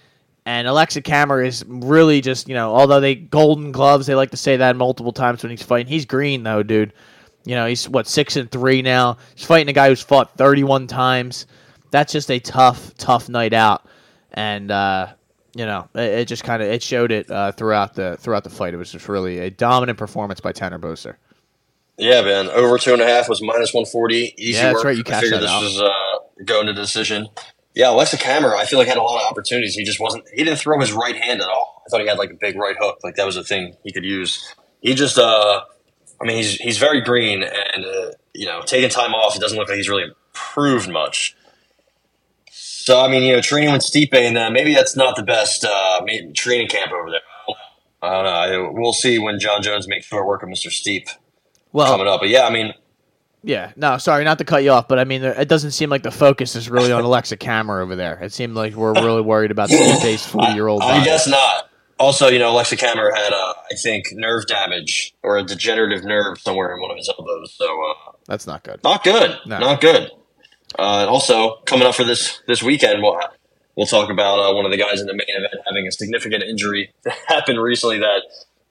[0.46, 4.38] And Aleksa Camur is really just, you know, although they golden gloves, they like to
[4.38, 5.88] say that multiple times when he's fighting.
[5.88, 6.92] He's green though, dude.
[7.46, 9.18] You know, he's what six and three now.
[9.36, 11.46] He's fighting a guy who's fought 31 times.
[11.92, 13.86] That's just a tough, tough night out.
[14.34, 15.14] And uh,
[15.56, 18.50] you know, it, it just kind of it showed it uh, throughout the throughout the
[18.50, 18.74] fight.
[18.74, 21.16] It was just really a dominant performance by Tanner Boser.
[21.98, 22.48] Yeah, man.
[22.50, 24.34] Over two and a half was minus one forty.
[24.38, 24.84] Easy Yeah, that's work.
[24.86, 25.62] right, you I figured that this out.
[25.64, 27.28] was uh, going to decision.
[27.76, 29.74] Yeah, Aleksa Camur, I feel like had a lot of opportunities.
[29.74, 30.26] He just wasn't.
[30.34, 31.82] He didn't throw his right hand at all.
[31.86, 33.00] I thought he had like a big right hook.
[33.04, 34.54] Like that was a thing he could use.
[34.82, 35.18] He just.
[35.18, 35.62] uh
[36.22, 39.36] I mean, he's he's very green, and uh, you know, taking time off.
[39.36, 41.36] It doesn't look like he's really improved much.
[42.52, 45.66] So I mean, you know, training with Stipe, and uh, maybe that's not the best
[45.66, 46.02] uh,
[46.34, 47.22] training camp over there.
[48.02, 48.30] I don't know.
[48.30, 50.70] I, we'll see when John Jones makes short work of Mr.
[50.70, 51.08] Steep
[51.72, 52.20] Well, coming up.
[52.20, 52.74] But yeah, I mean,
[53.44, 56.02] Yeah, no, sorry, not to cut you off, but I mean, it doesn't seem like
[56.04, 58.18] the focus is really on Aleksa Camur over there.
[58.22, 61.70] It seemed like we're really worried about Stipe's forty-year-old I guess not.
[62.00, 66.40] Also, you know, Aleksa Camur had, uh, I think, nerve damage or a degenerative nerve
[66.40, 67.54] somewhere in one of his elbows.
[67.54, 68.84] So, uh, That's not good.
[68.84, 69.38] not good.
[69.46, 69.60] No.
[69.60, 70.10] Not good.
[70.78, 73.20] Uh, and also, coming up for this this weekend, we'll,
[73.76, 76.44] we'll talk about uh, one of the guys in the main event having a significant
[76.44, 78.22] injury that happened recently that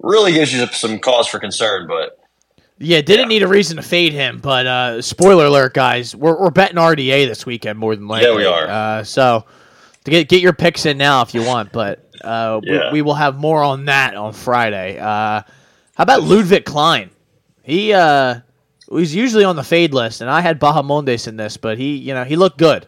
[0.00, 1.86] really gives you some cause for concern.
[1.86, 2.18] But
[2.84, 6.50] Yeah, didn't need a reason to fade him, but uh, spoiler alert, guys, we're, we're
[6.50, 8.28] betting RDA this weekend more than likely.
[8.28, 8.66] Yeah, we are.
[8.66, 9.44] Uh, so
[10.04, 12.86] to get get your picks in now if you want, but uh, Yeah.
[12.88, 14.98] we, we will have more on that on Friday.
[14.98, 15.42] Uh,
[15.94, 17.10] how about Ludwig Klein?
[17.62, 18.40] He uh,
[18.90, 22.12] he's usually on the fade list, and I had Bahamondes in this, but he you
[22.14, 22.86] know he looked good.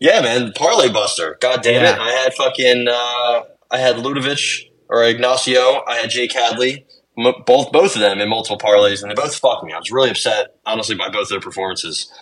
[0.00, 1.36] yeah, man, parlay buster.
[1.40, 1.94] God damn Yeah.
[1.94, 1.98] it!
[2.00, 5.82] I had fucking uh, I had Ludovic or Ignacio.
[5.86, 6.86] I had Jake Hadley.
[7.18, 9.72] M- both both of them in multiple parlays, and they both fucked me.
[9.72, 12.12] I was really upset, honestly, by both their performances.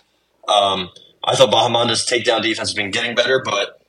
[0.47, 0.89] Um,
[1.23, 3.81] I thought Bahamondes' takedown defense has been getting better, but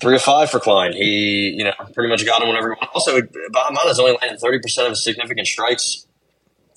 [0.00, 0.92] three of five for Klein.
[0.92, 2.90] He, you know, pretty much got him whenever he wanted.
[2.94, 3.20] Also,
[3.52, 6.06] Bahamondes only landed thirty percent of his significant strikes,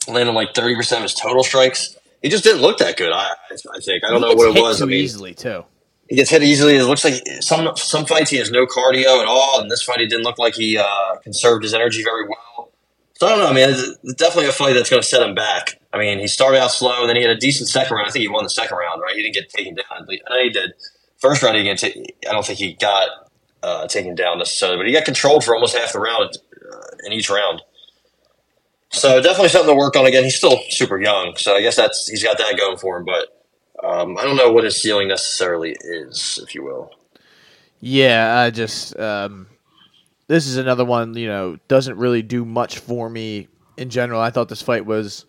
[0.07, 1.95] landed like thirty percent of his total strikes.
[2.21, 3.13] He just didn't look that good.
[3.13, 4.79] I, I think I don't know what it was.
[4.79, 5.63] too I mean, easily too.
[6.09, 6.75] he gets hit easily.
[6.75, 9.99] It looks like some some fights he has no cardio at all, and this fight
[9.99, 12.68] he didn't look like he uh, conserved his energy very well.
[13.19, 13.69] So I don't know, man.
[13.71, 15.77] It's definitely a fight that's going to set him back.
[15.91, 18.07] I mean, he started out slow, and then he had a decent second round.
[18.07, 19.13] I think he won the second round, right?
[19.13, 19.85] He didn't get taken down.
[19.91, 20.71] I know he did.
[21.17, 21.83] First round, he didn't.
[22.29, 23.09] I don't think he got
[23.61, 26.37] uh, taken down necessarily, but he got controlled for almost half the round
[26.71, 27.61] uh, in each round.
[28.91, 30.05] So definitely something to work on.
[30.05, 33.05] Again, he's still super young, so I guess that's he's got that going for him.
[33.05, 33.45] But
[33.85, 36.89] um, I don't know what his ceiling necessarily is, if you will.
[37.81, 39.47] Yeah, I just um,
[40.29, 41.13] this is another one.
[41.15, 44.21] You know, doesn't really do much for me in general.
[44.21, 45.25] I thought this fight was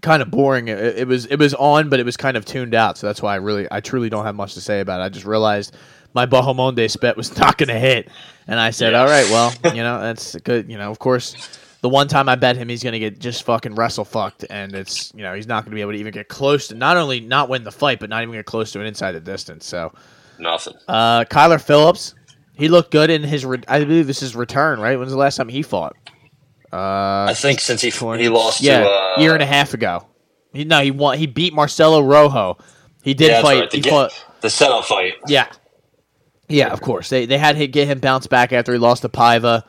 [0.00, 0.66] kind of boring.
[0.66, 2.98] It, it, was it was on, but it was kind of tuned out.
[2.98, 5.04] So that's why I really I truly don't have much to say about it.
[5.04, 5.76] I just realized
[6.12, 8.10] my Bahamonde bet was not going to hit,
[8.48, 9.02] and I said, yeah.
[9.02, 10.68] all right, well, you know, that's good.
[10.68, 13.42] You know, of course the one time I bet him he's going to get just
[13.42, 16.12] fucking wrestle fucked, and it's you know he's not going to be able to even
[16.12, 18.80] get close to not only not win the fight, but not even get close to
[18.80, 19.66] an inside the distance.
[19.66, 19.92] So
[20.38, 20.74] nothing.
[20.86, 22.14] Uh, Kyler Phillips,
[22.54, 23.44] he looked good in his.
[23.44, 24.80] Re- I believe this is return.
[24.80, 24.98] Right?
[24.98, 25.96] When's the last time he fought?
[26.72, 28.62] Uh, I think since he 20, he lost.
[28.62, 30.06] Yeah, to, uh, year and a half ago.
[30.52, 31.18] He no, he won.
[31.18, 32.58] He beat Marcelo Rojo.
[33.02, 33.60] He did yeah, fight.
[33.60, 33.72] Right.
[33.72, 35.14] he get, fought the setup fight.
[35.26, 35.48] Yeah,
[36.48, 36.68] yeah.
[36.72, 39.64] Of course, they they had to get him bounced back after he lost to Paiva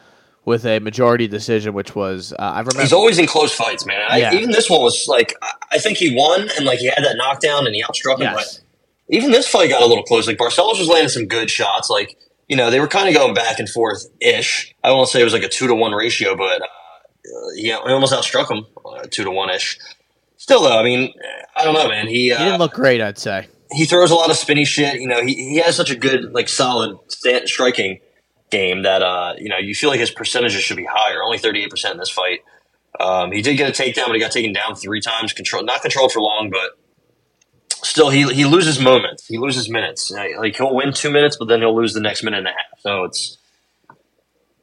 [0.46, 2.82] with a majority decision, which was uh, I remember.
[2.82, 4.02] He's always in close fights, man.
[4.10, 4.34] I, yeah.
[4.34, 5.36] even this one was like
[5.72, 8.24] I think he won and like he had that knockdown and he outstruck him.
[8.24, 8.60] Yes.
[9.10, 10.28] But even this fight got a little close.
[10.28, 11.90] Like Barcelos was landing some good shots.
[11.90, 12.18] Like
[12.54, 14.76] you know they were kind of going back and forth ish.
[14.84, 16.68] I won't say it was like a two to one ratio, but uh,
[17.56, 19.80] yeah, he almost outstruck him uh, two to one ish.
[20.38, 21.12] Still though, I mean,
[21.56, 22.06] I don't know, man.
[22.08, 23.02] He uh, he didn't look great.
[23.02, 25.02] I'd say he throws a lot of spinny shit.
[25.02, 27.98] You know, he he has such a good like solid stand, striking
[28.52, 31.24] game that uh, you know you feel like his percentages should be higher.
[31.24, 32.42] Only thirty eight percent in this fight.
[33.00, 35.34] Um, he did get a takedown, but he got taken down three times.
[35.34, 36.78] Control, not controlled for long, but
[37.84, 39.28] still, he he loses moments.
[39.28, 40.12] He loses minutes.
[40.12, 42.80] Like he'll win two minutes, but then he'll lose the next minute and a half.
[42.80, 43.38] So it's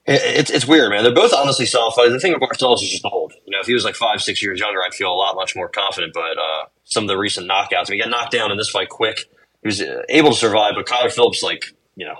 [0.06, 1.04] it's it's weird, man.
[1.04, 2.12] They're both honestly solid fighters.
[2.12, 3.32] The thing with Barcelos is just old.
[3.44, 5.54] You know, if he was like five, six years younger, I'd feel a lot much
[5.54, 6.12] more confident.
[6.14, 8.70] But uh, some of the recent knockouts, I mean, he got knocked down in this
[8.70, 9.26] fight quick.
[9.62, 11.64] He was uh, able to survive, but Kyler Phillips, like
[11.96, 12.16] you know,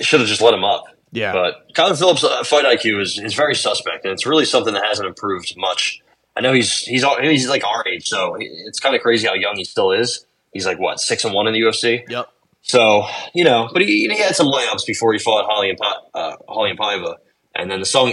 [0.00, 0.84] should have just let him up.
[1.12, 1.32] Yeah.
[1.32, 4.84] But Kyler Phillips' uh, fight IQ is, is very suspect, and it's really something that
[4.84, 6.00] hasn't improved much.
[6.36, 9.56] I know he's he's he's like our age, so it's kind of crazy how young
[9.56, 10.26] he still is.
[10.52, 12.02] He's like what six and one in the UFC.
[12.08, 12.28] Yep.
[12.62, 15.76] So you know, but he, he had some layups before he fought Raulian
[16.14, 17.16] uh, Raulian Paiva,
[17.54, 18.12] and then the song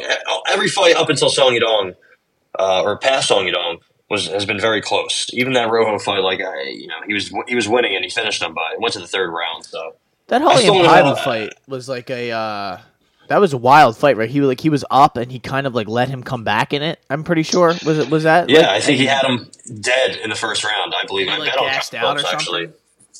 [0.50, 1.96] every fight up until Song Yadong
[2.58, 5.28] uh, or past Song Yadong was has been very close.
[5.34, 8.10] Even that Rojo fight, like I, you know, he was he was winning and he
[8.10, 9.66] finished him by went to the third round.
[9.66, 9.96] So
[10.28, 12.78] that Raulian Paiva fight was like a uh,
[13.28, 14.30] that was a wild fight, right?
[14.30, 16.82] He like he was up and he kind of like let him come back in
[16.82, 17.00] it.
[17.10, 18.50] I'm pretty sure was it was that?
[18.50, 20.94] Yeah, like, I think he had him dead in the first round.
[20.96, 22.72] I believe I like bet on gassed out actually.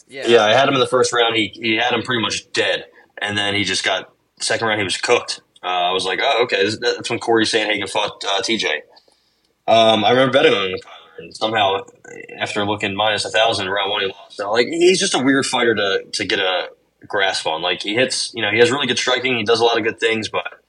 [0.08, 0.28] Yeah.
[0.28, 1.36] yeah, I had him in the first round.
[1.36, 2.86] He he had him pretty much dead,
[3.18, 4.80] and then he just got second round.
[4.80, 5.42] He was cooked.
[5.64, 8.66] Uh, I was like, oh okay, that's when Corey Sandhagen fought uh, TJ.
[9.66, 10.80] Um, I remember betting on him,
[11.20, 11.86] and somehow
[12.38, 14.38] after looking minus a thousand round one, he lost.
[14.38, 16.70] So, like he's just a weird fighter to to get a
[17.08, 17.62] grasp on.
[17.62, 19.38] Like he hits, you know, he has really good striking.
[19.38, 20.64] He does a lot of good things, but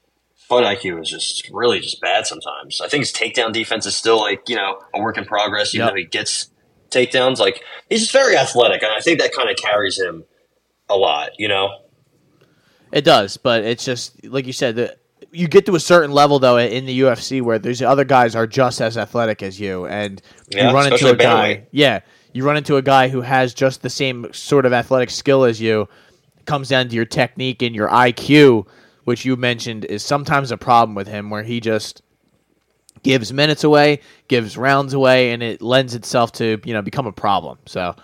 [0.47, 2.81] fight IQ is just really just bad sometimes.
[2.81, 5.73] I think his takedown defense is still like you know a work in progress.
[5.73, 5.93] Even yep.
[5.93, 6.51] though he gets
[6.89, 10.23] takedowns, like he's just very athletic, and I think that kind of carries him
[10.89, 11.31] a lot.
[11.37, 11.79] You know,
[12.91, 14.99] it does, but it's just like you said that.
[15.31, 18.47] You get to a certain level though in the UFC where there's other guys are
[18.47, 21.67] just as athletic as you, and yeah, you run into a guy.
[21.71, 25.43] Yeah, you run into a guy who has just the same sort of athletic skill
[25.43, 25.89] as you,
[26.45, 28.67] comes down to your technique and your IQ,
[29.03, 32.01] which you mentioned is sometimes a problem with him, where he just
[33.03, 37.13] gives minutes away, gives rounds away, and it lends itself to you know become a
[37.13, 37.57] problem.
[37.65, 37.95] So.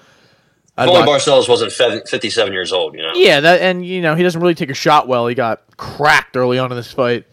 [0.78, 3.12] Only Barcelos wasn't 57 years old, you know.
[3.14, 5.28] Yeah, that and you know he doesn't really take a shot well.
[5.28, 7.26] He got cracked early on in this fight,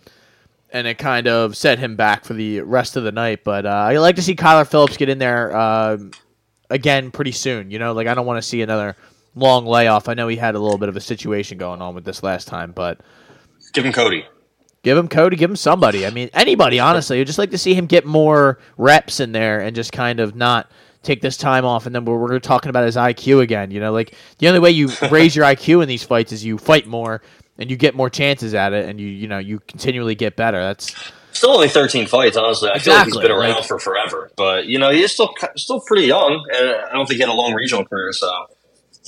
[0.70, 3.44] and it kind of set him back for the rest of the night.
[3.44, 5.98] But uh, I like to see Kyler Phillips get in there uh,
[6.68, 7.70] again pretty soon.
[7.70, 8.96] You know, like I don't want to see another
[9.38, 10.09] long layoff.
[10.09, 12.48] I know he had a little bit of a situation going on with this last
[12.48, 13.01] time, but
[13.72, 14.24] give him Cody.
[14.83, 15.37] Give him Cody.
[15.37, 16.07] Give him somebody.
[16.07, 16.79] I mean, anybody.
[16.81, 20.20] Honestly, I'd just like to see him get more reps in there and just kind
[20.20, 20.70] of not
[21.03, 21.87] take this time off.
[21.87, 23.70] And then we're, we're talking about his IQ again.
[23.70, 26.59] You know, like the only way you raise your IQ in these fights is you
[26.59, 27.22] fight more
[27.59, 30.59] and you get more chances at it, and you you know you continually get better.
[30.59, 30.94] That's
[31.33, 32.68] still only 13 fights, honestly.
[32.68, 32.83] I exactly.
[32.83, 34.31] feel like he's been around like, for forever.
[34.37, 37.35] But, you know, he's still still pretty young, and I don't think he had a
[37.35, 38.31] long regional career, so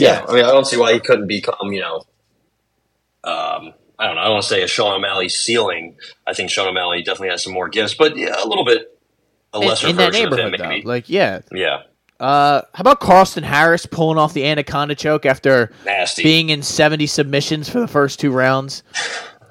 [0.00, 1.96] yeah, I mean, I don't see why he couldn't become, you know,
[3.24, 4.22] um, I don't know.
[4.22, 5.96] I don't want to say a Sean O'Malley ceiling.
[6.26, 8.98] I think Sean O'Malley definitely has some more gifts, but yeah, a little bit
[9.52, 10.82] a lesser in, in version that neighborhood, of him, maybe.
[10.82, 10.88] Though.
[10.88, 11.82] Like, yeah, yeah.
[12.18, 16.22] Uh, how about Carlston Harris pulling off the anaconda choke after Nasty.
[16.22, 18.82] being in 70 submissions for the first two rounds?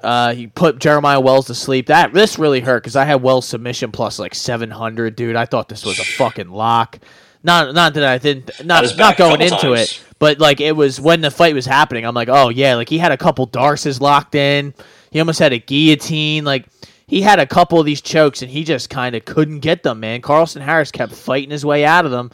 [0.02, 1.86] Uh, he put Jeremiah Wells to sleep.
[1.86, 5.36] That this really hurt because I had Wells submission plus like 700, dude.
[5.36, 6.98] I thought this was a fucking lock.
[7.42, 9.80] Not not that I didn't not not going into times.
[9.80, 12.04] it, but like it was when the fight was happening.
[12.04, 14.74] I'm like, oh yeah, like he had a couple Darces locked in.
[15.10, 16.44] He almost had a guillotine.
[16.44, 16.66] Like
[17.06, 20.00] he had a couple of these chokes and he just kind of couldn't get them.
[20.00, 22.30] Man, Carlston Harris kept fighting his way out of them.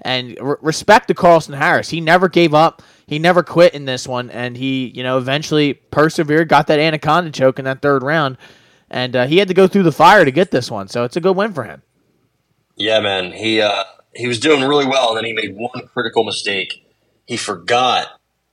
[0.00, 1.88] And re- respect to Carlston Harris.
[1.88, 2.82] He never gave up.
[3.08, 7.30] He never quit in this one, and he, you know, eventually persevered, got that anaconda
[7.30, 8.36] choke in that third round,
[8.90, 10.88] and uh, he had to go through the fire to get this one.
[10.88, 11.82] So it's a good win for him.
[12.76, 13.32] Yeah, man.
[13.32, 13.84] He uh,
[14.18, 16.84] he was doing really well, and then he made one critical mistake.
[17.26, 18.08] He forgot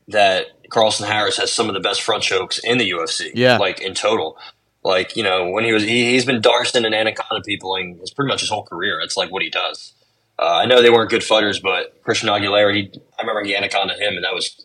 [0.07, 3.31] that Carlston Harris has some of the best front chokes in the UFC.
[3.33, 3.57] Yeah.
[3.57, 4.37] like in total.
[4.83, 8.27] Like you know, when he was he, he's been Darson and Anaconda peopling his pretty
[8.27, 8.99] much his whole career.
[9.01, 9.93] It's like what he does.
[10.37, 13.95] Uh, I know they weren't good fighters, but Christian Aguilera, he I remember he Anaconda
[13.95, 14.63] him, and that was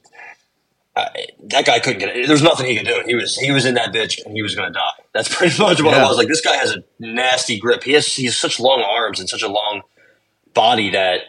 [0.96, 1.06] uh,
[1.44, 2.26] that guy couldn't get it.
[2.26, 3.02] There was nothing he could do.
[3.06, 5.04] He was he was in that bitch, and he was going to die.
[5.14, 6.04] That's pretty much what Yeah.
[6.04, 6.18] it was.
[6.18, 7.82] Like this guy has a nasty grip.
[7.84, 9.82] He has he has such long arms and such a long
[10.54, 11.20] body that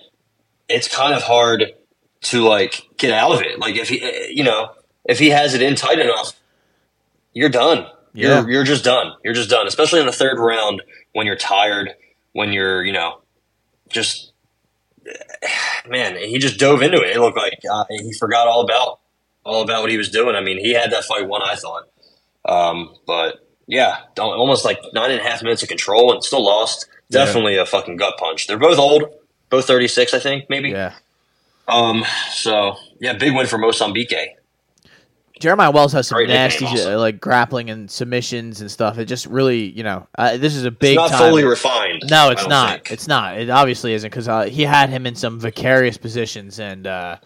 [0.70, 1.74] it's kind of hard
[2.22, 3.60] to like get out of it.
[3.60, 4.72] Like if he, eh, you know,
[5.06, 6.34] if he has it in tight enough,
[7.34, 7.88] you're done.
[8.14, 8.42] Yeah.
[8.42, 9.14] You're you're just done.
[9.24, 9.68] You're just done.
[9.68, 10.82] Especially in the third round
[11.14, 11.92] when you're tired,
[12.34, 13.22] when you're you know,
[13.90, 14.34] just
[15.88, 16.18] man.
[16.18, 17.16] He just dove into it.
[17.16, 19.00] It looked like uh, he forgot all about
[19.44, 20.36] all about what he was doing.
[20.36, 21.42] I mean, he had that fight won.
[21.42, 21.84] I thought,
[22.46, 26.88] um, but yeah, almost like nine and a half minutes of control and still lost.
[27.12, 27.26] Yeah.
[27.26, 28.48] Definitely a fucking gut punch.
[28.48, 29.04] They're both old,
[29.50, 30.70] both thirty six, I think, maybe.
[30.70, 30.94] Yeah.
[31.68, 32.04] Um.
[32.32, 34.14] So yeah, big win for Mozambique.
[35.40, 39.00] Jeremiah Wells has some Great nasty uh, like grappling and submissions and stuff.
[39.00, 41.30] It just really, you know, uh, this is a big It's not time.
[41.32, 42.04] fully refined.
[42.10, 42.92] No, it's don't think.
[42.92, 43.40] It's not.
[43.40, 47.18] It obviously isn't because uh, he had him in some vicarious positions and uh,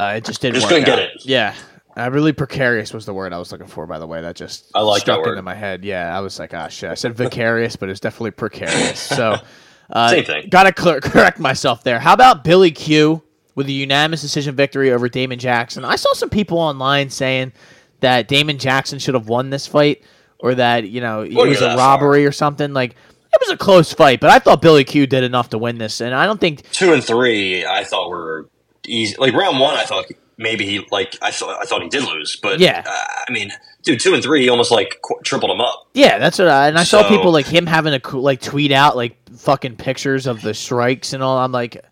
[0.00, 1.24] uh, it just didn't Just work couldn't get it.
[1.24, 1.54] Yeah.
[1.98, 4.22] Uh, really precarious was the word I was looking for, by the way.
[4.22, 5.84] That just I like struck into my head.
[5.84, 6.90] Yeah, I was like, ah, shit.
[6.90, 9.00] I said vicarious, but it's definitely precarious.
[9.00, 9.36] So,
[9.90, 10.48] uh, Same thing.
[10.48, 11.98] Got to cl- correct myself there.
[11.98, 13.22] How about Billy Q
[13.56, 15.84] with a unanimous decision victory over Damon Jackson?
[15.84, 17.52] I saw some people online saying
[17.98, 20.04] that Damon Jackson should have won this fight,
[20.38, 21.98] or that you know it was a that far.
[21.98, 22.72] robbery or something.
[22.72, 25.78] Like it was a close fight, but I thought Billy Q did enough to win
[25.78, 27.66] this, and I don't think two and three.
[27.66, 28.48] I thought were
[28.86, 29.16] easy.
[29.18, 30.06] Like round one, I thought
[30.38, 32.82] maybe he like I thought I thought he did lose, but Yeah.
[32.86, 33.50] uh, I mean,
[33.82, 35.88] dude, two and three, he almost like qu- tripled him up.
[35.94, 38.96] Yeah, that's what I and I saw people like him having to like tweet out
[38.96, 41.38] like fucking pictures of the strikes and all.
[41.38, 41.84] I'm like,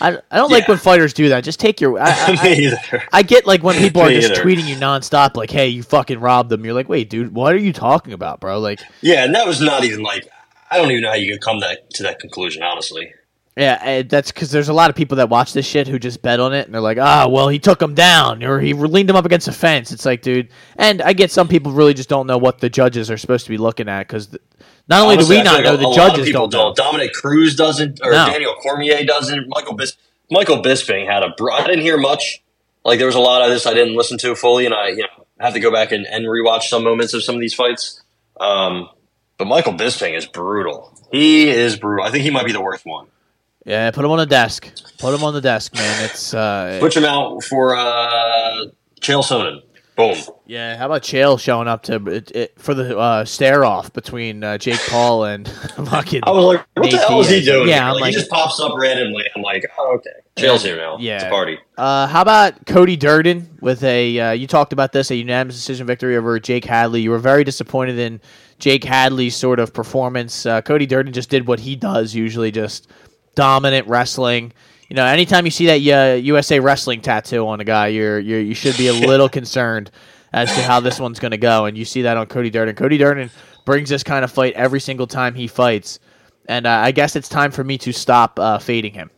[0.00, 1.42] I, I don't like when fighters do that.
[1.42, 1.98] Just take your.
[1.98, 3.02] I, I, Me I, either.
[3.12, 4.42] I get like when people are just either.
[4.44, 7.58] tweeting you nonstop, like, "Hey, you fucking robbed them." You're like, "Wait, dude, what are
[7.58, 10.28] you talking about, bro?" Like, Yeah, and that was not even like
[10.70, 12.62] I don't even know how you could come that to that conclusion.
[12.62, 13.12] Honestly,
[13.58, 16.22] yeah, eh, that's because there's a lot of people that watch this shit who just
[16.22, 19.10] bet on it and they're like, "Ah, well, he took him down or he leaned
[19.10, 22.08] him up against a fence." It's like, dude, and I get some people really just
[22.08, 24.28] don't know what the judges are supposed to be looking at because
[24.88, 26.72] not only Honestly, do we not like know, a- the a judges don't know.
[26.72, 28.26] Dominick Cruz doesn't, or No.
[28.26, 29.46] Daniel Cormier doesn't.
[29.48, 29.96] Michael Bis-
[30.30, 31.30] Michael Bisping had a.
[31.36, 32.42] Br- I didn't hear much.
[32.84, 34.98] Like there was a lot of this I didn't listen to fully, and I you
[35.02, 38.02] know have to go back and, and rewatch some moments of some of these fights.
[38.40, 38.88] Um,
[39.36, 40.92] but Michael Bisping is brutal.
[41.12, 42.04] He is brutal.
[42.04, 43.06] I think he might be the worst one.
[43.66, 44.70] Yeah, put him on the desk.
[44.98, 46.04] Put him on the desk, man.
[46.04, 48.64] It's uh, Switch them out for uh,
[49.00, 49.62] Chael Sonnen.
[49.96, 50.16] Boom.
[50.46, 50.76] yeah.
[50.76, 54.56] How about Chael showing up to it, it, for the uh, stare off between uh,
[54.56, 55.48] Jake Paul and
[55.86, 56.20] fucking?
[56.22, 57.68] I was like, what Nate the hell is he doing?
[57.68, 59.24] Yeah, Like, like- he just pops up randomly.
[59.34, 60.10] I'm like, oh, okay.
[60.36, 60.98] Chael's here now.
[61.00, 61.16] Yeah.
[61.16, 61.58] It's a party.
[61.76, 64.20] Uh, how about Cody Durden with a?
[64.20, 67.00] Uh, you talked about this a unanimous decision victory over Jake Hadley.
[67.00, 68.20] You were very disappointed in
[68.60, 70.46] Jake Hadley's sort of performance.
[70.46, 72.86] Uh, Cody Durden just did what he does usually, just
[73.34, 74.52] dominant wrestling.
[74.88, 78.40] You know, anytime you see that uh, USA wrestling tattoo on a guy, you're, you're
[78.40, 79.90] you should be a little concerned
[80.32, 81.66] as to how this one's going to go.
[81.66, 82.74] And you see that on Cody Durden.
[82.74, 83.30] Cody Durden
[83.64, 85.98] brings this kind of fight every single time he fights,
[86.48, 89.10] and uh, I guess it's time for me to stop uh, fading him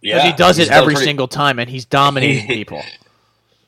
[0.00, 2.82] because Yeah, he does it every pretty- single time, and he's dominating people.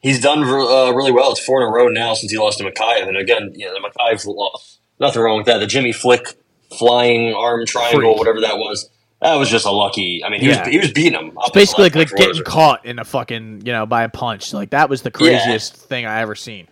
[0.03, 1.31] He's done uh, really well.
[1.31, 3.09] It's four in a row now since he lost to Mokaev.
[3.09, 4.79] And again, you know, the Mokaev loss.
[5.01, 5.61] Nothing wrong with that.
[5.61, 6.37] The Jimmy Flick
[6.79, 8.19] flying arm triangle, Freak.
[8.19, 10.23] whatever that was, that was just a lucky.
[10.25, 10.61] I mean, he Yeah.
[10.61, 11.37] was he was beating him.
[11.53, 14.53] Basically, like, like getting caught in a fucking you know by a punch.
[14.53, 16.69] Like that was the craziest thing I ever seen.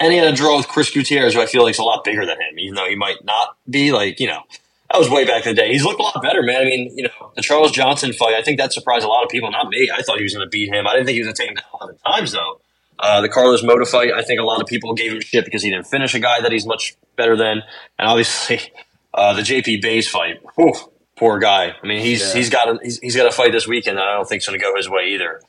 [0.00, 2.04] And he had a draw with Chris Gutierrez, who I feel like is a lot
[2.04, 3.90] bigger than him, even though he might not be.
[3.90, 4.42] Like, you know,
[4.92, 5.72] that was way back in the day.
[5.72, 6.60] He's looked a lot better, man.
[6.60, 9.28] I mean, you know, the Charles Johnson fight, I think that surprised a lot of
[9.28, 9.90] people, not me.
[9.92, 10.86] I thought he was going to beat him.
[10.86, 12.60] I didn't think he was going to take him down 11 times, though.
[13.00, 15.64] Uh, the Carlos Mota fight, I think a lot of people gave him shit because
[15.64, 17.62] he didn't finish a guy that he's much better than.
[17.98, 18.60] And obviously,
[19.18, 20.72] uh, the JP Buys fight, whew,
[21.16, 21.74] poor guy.
[21.82, 22.34] I mean, he's Yeah.
[22.34, 23.98] he's got a, he's, he's got a fight this weekend.
[23.98, 25.40] that I don't think it's going to go his way either.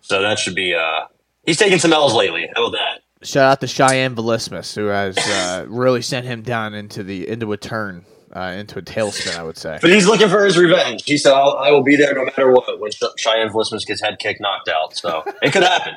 [0.00, 0.74] So that should be.
[0.74, 1.06] Uh,
[1.44, 2.48] he's taking some L's lately.
[2.54, 3.26] How about that?
[3.26, 7.52] Shout out to Cheyanne Vlismas, who has uh, really sent him down into the into
[7.52, 8.04] a turn,
[8.34, 9.36] uh, into a tailspin.
[9.36, 9.76] I would say.
[9.82, 11.02] But he's looking for his revenge.
[11.04, 14.18] He said, I'll, "I will be there no matter what." When Cheyanne Vlismas gets head
[14.20, 15.94] kick knocked out, so it could happen.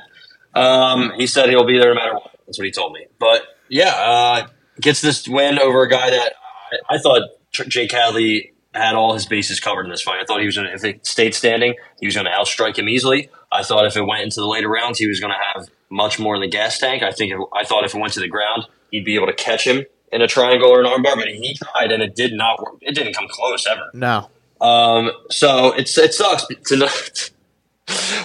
[0.56, 2.32] Um, he said he'll be there no matter what.
[2.46, 3.06] That's what he told me.
[3.20, 4.48] But yeah, uh,
[4.82, 6.34] gets this win over a guy that
[6.72, 10.20] I, I thought Jake Hadley had all his bases covered in this fight.
[10.22, 12.78] I thought he was going to, if it stayed standing, he was going to outstrike
[12.78, 13.30] him easily.
[13.52, 16.20] I thought if it went into the later rounds, he was going to have much
[16.20, 17.04] more in the gas tank.
[17.04, 19.66] I think I thought if it went to the ground, he'd be able to catch
[19.68, 22.76] him in a triangle or an armbar, but he tried and it did not work.
[22.82, 23.90] It didn't come close ever.
[23.94, 24.30] No,
[24.62, 27.30] Um, so it's it sucks to not.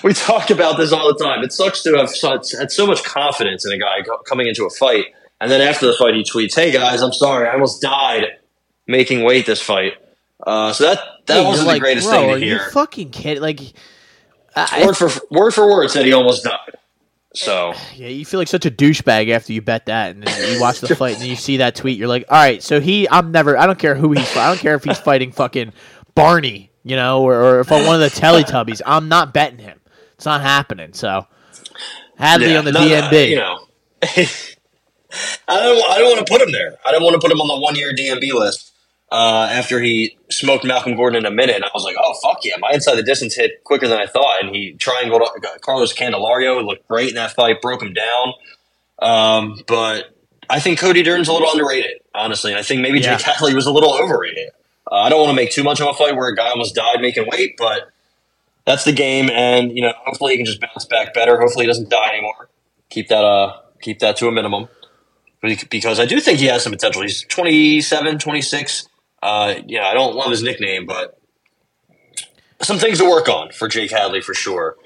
[0.04, 1.42] We talk about this all the time.
[1.42, 4.64] It sucks to have such, had so much confidence in a guy co- coming into
[4.64, 5.06] a fight,
[5.40, 8.24] and then after the fight, he tweets, "Hey guys, I'm sorry, I almost died
[8.86, 9.94] making weight this fight."
[10.46, 12.70] Uh, so that that Yeah, wasn't you're the like, greatest thing are to you hear.
[12.70, 13.42] fucking kidding?
[13.42, 13.60] Like,
[14.54, 16.58] I, Word for word for word said he almost died.
[17.34, 20.60] So Yeah, you feel like such a douchebag after you bet that, and then you
[20.60, 21.98] watch the fight, and then you see that tweet.
[21.98, 24.58] You're like, all right, so he, I'm never, I don't care who he's, I don't
[24.58, 25.72] care if he's fighting fucking
[26.14, 29.80] Barney, you know, or, or if I'm one of the Teletubbies, I'm not betting him.
[30.14, 30.94] It's not happening.
[30.94, 31.26] So
[32.18, 32.82] Hadley yeah, on the no,
[33.12, 33.58] you know,
[35.48, 36.76] I don't I don't want to put him there.
[36.84, 38.72] I don't want to put him on the one year DMB list.
[39.12, 42.38] Uh, after he smoked Malcolm Gordon in a minute, and I was like, "Oh fuck
[42.42, 45.22] yeah!" My inside the distance hit quicker than I thought, and he triangled
[45.60, 46.64] Carlos Candelario.
[46.66, 48.32] Looked great in that fight, broke him down.
[48.98, 50.12] Um, but
[50.50, 52.50] I think Cody Durden's a little underrated, honestly.
[52.50, 53.16] And I think maybe Yeah.
[53.16, 54.50] Jake Hadley was a little overrated.
[54.90, 56.74] Uh, I don't want to make too much of a fight where a guy almost
[56.74, 57.90] died making weight, but
[58.64, 61.38] that's the game, and you know, hopefully he can just bounce back better.
[61.40, 62.48] Hopefully he doesn't die anymore.
[62.90, 64.68] Keep that uh, keep that to a minimum,
[65.70, 67.02] because I do think he has some potential.
[67.02, 68.88] He's 27, 26.
[69.22, 71.18] Uh, yeah, I don't love his nickname, but
[72.62, 74.76] some things to work on for Jake Hadley for sure.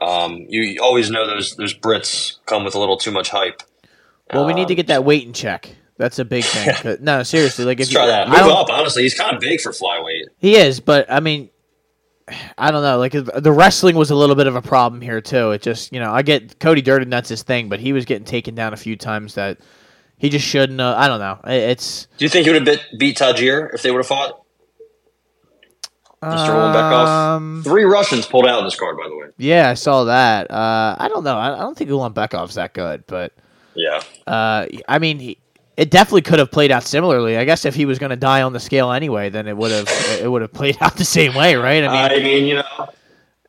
[0.00, 3.62] Um, you, always know those those Brits come with a little too much hype.
[4.32, 5.74] Well, we need Um, to get that weight in check.
[5.96, 6.98] That's a big thing.
[7.00, 8.28] No, seriously, like if Let's try you, that.
[8.28, 8.68] Move up.
[8.70, 10.26] Honestly, he's kind of big for flyweight.
[10.38, 11.50] He is, but I mean,
[12.56, 12.98] I don't know.
[12.98, 15.50] Like the wrestling was a little bit of a problem here too.
[15.50, 18.24] It just, you know, I get Cody Durden, that's his thing, but he was getting
[18.24, 19.58] taken down a few times that
[20.18, 20.80] he just shouldn't.
[20.80, 21.38] Uh, I don't know.
[21.46, 24.06] It- It's Do you think he would have beat, beat Tagir if they would have
[24.06, 24.42] fought?
[26.22, 26.48] Mr.
[26.48, 27.06] Ulanbekov?
[27.06, 29.26] um, Three Russians pulled out in this card, by the way.
[29.36, 30.50] yeah, I saw that.
[30.50, 31.36] Uh, I don't know.
[31.38, 33.32] I, I don't think Ulanbekov's that good, but
[33.74, 34.00] Yeah.
[34.26, 35.38] uh, I mean, he,
[35.76, 37.36] it definitely could have played out similarly.
[37.36, 39.70] I guess if he was going to die on the scale anyway, then it would
[39.70, 39.88] have
[40.20, 41.84] it would have played out the same way, right?
[41.84, 42.88] I mean, I mean, you know,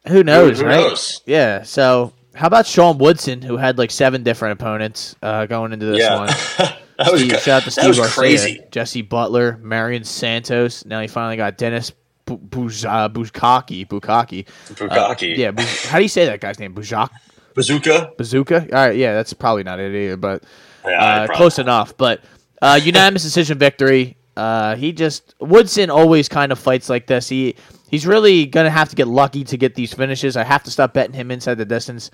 [0.07, 0.77] who knows, who right?
[0.77, 1.23] knows?
[1.25, 1.63] Yeah.
[1.63, 5.99] So, how about Sean Woodson, who had like seven different opponents uh, going into this
[5.99, 6.15] yeah.
[6.15, 6.27] one?
[6.97, 8.61] that was, Steve, shout out to that Steve was Garcia, crazy.
[8.71, 10.85] Jesse Butler, Marion Santos.
[10.85, 11.91] Now he finally got Dennis
[12.23, 13.85] Bu- Buz- uh, Bukaki.
[13.85, 14.47] Bukaki.
[14.79, 15.51] Uh, yeah.
[15.89, 16.73] How do you say that guy's name?
[16.73, 17.09] Bujak?
[17.55, 18.13] Bazooka.
[18.17, 18.61] Bazooka?
[18.61, 18.95] All right.
[18.95, 20.41] Yeah, that's probably not it either, but
[20.85, 21.97] Yeah, uh, close enough.
[21.97, 22.23] But
[22.61, 24.15] uh, unanimous decision victory.
[24.37, 27.27] Uh, he just Woodson always kind of fights like this.
[27.27, 27.57] He
[27.89, 30.35] he's really gonna have to get lucky to get these finishes.
[30.37, 32.11] I have to stop betting him inside the distance.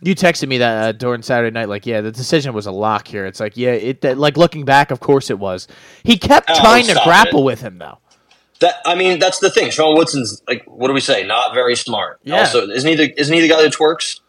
[0.00, 3.08] You texted me that uh, during Saturday night, like, yeah, the decision was a lock
[3.08, 3.26] here.
[3.26, 5.66] It's like, yeah, it that, like looking back, of course it was.
[6.04, 7.44] He kept Oh, trying to grapple it.
[7.44, 7.98] with him though.
[8.60, 9.70] That I mean, that's the thing.
[9.70, 11.24] Sean Woodson's like, what do we say?
[11.26, 12.20] Not very smart.
[12.24, 12.38] Yeah.
[12.40, 14.20] Also, isn't he the isn't he the guy that twerks?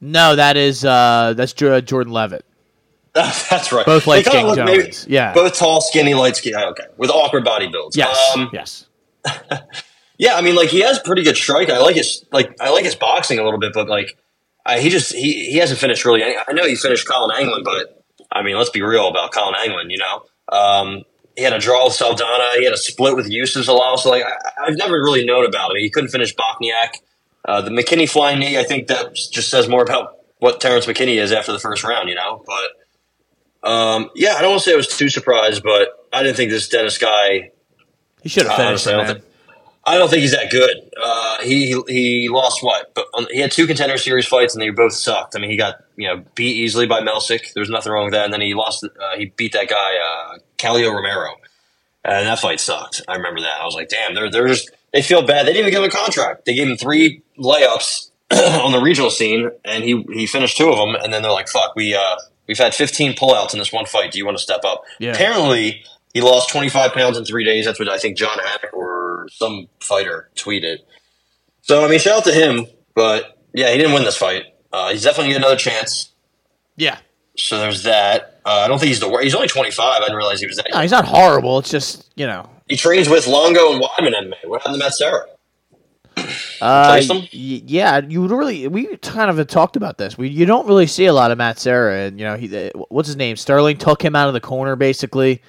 [0.00, 2.44] No, that is uh, that's Jordan Levitt.
[3.14, 3.86] that's right.
[3.86, 5.32] Both light skinned look maybe- Yeah.
[5.32, 6.54] Both tall, skinny, light skin.
[6.54, 7.96] Okay, with awkward body builds.
[7.96, 8.86] Yes, Um, yes.
[10.18, 11.68] Yeah, I mean, like he has pretty good strike.
[11.70, 14.16] I like his like I like his boxing a little bit, but like
[14.64, 16.22] I, he just he, he hasn't finished really.
[16.22, 19.54] Any, I know he finished Colin Anglin, but I mean, let's be real about Colin
[19.58, 19.90] Anglin.
[19.90, 20.22] You know,
[20.56, 21.02] um,
[21.36, 22.44] he had a draw with Saldana.
[22.56, 23.98] He had a split with Youssef Zalal.
[23.98, 25.76] So like I, I've never really known about him.
[25.78, 27.00] He couldn't finish Bochniak.
[27.44, 28.58] Uh, the McKinney flying knee.
[28.58, 32.08] I think that just says more about what Terrance McKinney is after the first round.
[32.08, 36.08] You know, but um, yeah, I don't want to say I was too surprised, but
[36.12, 37.50] I didn't think this Dennis guy
[38.22, 39.22] He should have uh, finished honestly,
[39.86, 40.90] I don't think- I don't think he's that good.
[41.00, 42.92] Uh, he he lost what?
[42.94, 45.36] But um, he had two contender series fights, and they both sucked.
[45.36, 47.52] I mean, he got you know beat easily by Melsik.
[47.54, 48.24] There was nothing wrong with that.
[48.24, 48.84] And then he lost.
[48.84, 51.30] Uh, he beat that guy uh, Calio Romero,
[52.04, 53.02] and that fight sucked.
[53.08, 53.60] I remember that.
[53.60, 55.46] I was like, damn, they're they're just they feel bad.
[55.46, 56.44] They didn't even give him a contract.
[56.46, 60.76] They gave him three layups on the regional scene, and he he finished two of
[60.78, 60.94] them.
[60.96, 62.16] And then they're like, fuck, we uh
[62.48, 64.12] we've had 15 pullouts in this one fight.
[64.12, 64.82] Do you want to step up?
[65.00, 65.12] Yeah.
[65.12, 65.84] Apparently,
[66.16, 67.66] he lost 25 pounds in three days.
[67.66, 70.78] That's what I think John Haddock or some fighter tweeted.
[71.60, 72.64] So, I mean, shout out to him.
[72.94, 74.44] But, yeah, he didn't win this fight.
[74.72, 76.12] Uh, he's definitely get another chance.
[76.78, 76.96] Yeah.
[77.36, 78.40] So there's that.
[78.46, 79.24] Uh, I don't think he's the worst.
[79.24, 79.84] He's only 25.
[79.84, 80.68] I didn't realize he was that.
[80.72, 81.58] No, he's not horrible.
[81.58, 82.48] It's just you know.
[82.66, 84.48] He trains with Longo and Weidman MMA.
[84.48, 85.26] What happened to Matt Serra?
[86.62, 88.66] Uh, y- yeah, you would really.
[88.68, 90.16] We kind of talked about this.
[90.16, 92.70] We you don't really see a lot of Matt Serra, and you know he.
[92.88, 93.36] What's his name?
[93.36, 95.42] Sterling took him out of the corner basically.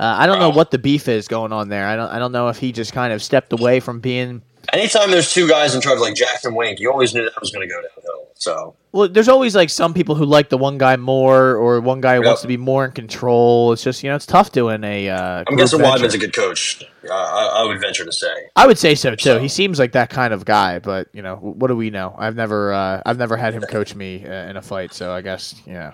[0.00, 1.86] Uh, I don't know what the beef is going on there.
[1.86, 2.08] I don't.
[2.08, 4.40] I don't know if he just kind of stepped away from being.
[4.72, 7.66] Anytime there's two guys in charge like Jackson Wink, you always knew that was going
[7.68, 8.28] to go downhill.
[8.34, 12.00] So Well, there's always like some people who like the one guy more, or one
[12.00, 13.72] guy who wants to be more in control.
[13.72, 15.10] It's just you know it's tough doing a.
[15.10, 16.04] Uh, I'm guessing venture.
[16.06, 16.82] Weidman's a good coach.
[17.06, 18.32] Uh, I, I would venture to say.
[18.56, 19.22] I would say so too.
[19.22, 22.14] So- He seems like that kind of guy, but you know, what do we know?
[22.16, 25.20] I've never, uh, I've never had him coach me uh, in a fight, so I
[25.20, 25.92] guess, yeah,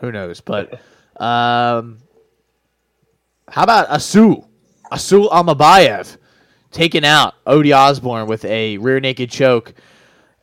[0.00, 0.40] who knows?
[0.40, 0.80] But,
[1.16, 1.98] um,
[3.48, 4.46] how about Asu,
[4.90, 6.16] Asu Almabayev,
[6.70, 9.74] taking out Ode Osborne with a rear naked choke,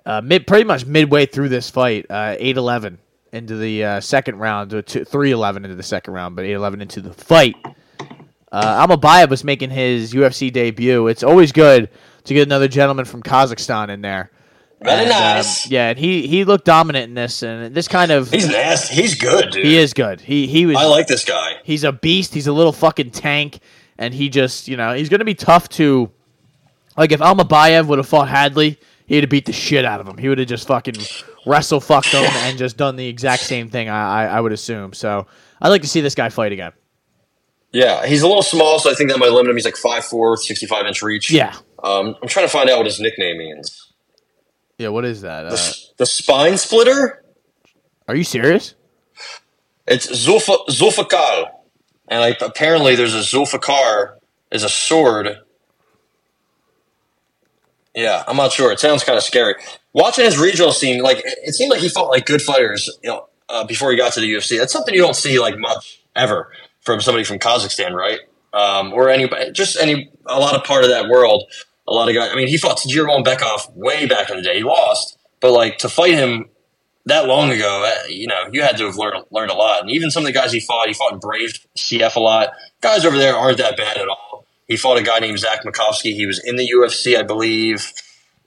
[0.05, 2.99] uh, mid pretty much midway through this fight, uh, eight eleven
[3.31, 6.53] into the uh, second round, or two, three eleven into the second round, but eight
[6.53, 7.55] eleven into the fight.
[8.51, 11.07] Uh, Almabayev was making his UFC debut.
[11.07, 11.89] It's always good
[12.23, 14.31] to get another gentleman from Kazakhstan in there.
[14.81, 18.31] Very And, um, yeah, and he, he looked dominant in this, and this kind of
[18.31, 18.95] He's nasty.
[18.95, 19.65] He's good, dude.
[19.65, 20.21] he is good.
[20.21, 21.57] He he was I like this guy.
[21.63, 22.33] he's a beast.
[22.33, 23.59] He's a little fucking tank,
[23.97, 26.09] and he just you know he's gonna be tough to
[26.97, 30.17] like if Almabayev would have fought Hadley, he'd have beat the shit out of him.
[30.17, 30.95] He would have just fucking
[31.45, 33.89] wrestle fucked him and just done the exact same thing.
[33.89, 34.93] I, I I would assume.
[34.93, 35.27] So
[35.61, 36.71] I'd like to see this guy fight again.
[37.71, 39.55] Yeah, he's a little small, so I think that might limit him.
[39.55, 41.29] He's like 5'4", 65 inch reach.
[41.29, 41.53] Yeah.
[41.83, 43.88] Um, I'm trying to find out what his nickname means.
[44.79, 44.87] Yeah.
[44.89, 45.43] What is that?
[45.43, 47.23] The, Uh, the spine splitter.
[48.07, 48.73] are you serious?
[49.85, 51.51] It's Zulfa, Zulfikar.
[52.07, 54.15] And like apparently there's a Zulfikar
[54.51, 55.37] is a sword.
[57.95, 58.71] Yeah, I'm not sure.
[58.71, 59.55] It sounds kind of scary.
[59.93, 63.27] Watching his regional scene, like it seemed like he fought like good fighters, you know,
[63.49, 64.57] uh, before he got to the UFC.
[64.57, 66.51] That's something you don't see like much ever
[66.81, 68.19] from somebody from Kazakhstan, right?
[68.53, 71.43] Um, or anybody, just any a lot of part of that world.
[71.89, 72.29] A lot of guys.
[72.31, 74.57] I mean, he fought Tajiro Bekov way back in the day.
[74.57, 76.45] He lost, but like to fight him
[77.05, 79.81] that long ago, uh, you know, you had to have learned learned a lot.
[79.81, 82.49] And even some of the guys he fought, he fought Brave CF a lot.
[82.81, 84.45] Guys over there aren't that bad at all.
[84.67, 86.13] He fought a guy named Zach Makovsky.
[86.13, 87.91] He was in the UFC, I believe,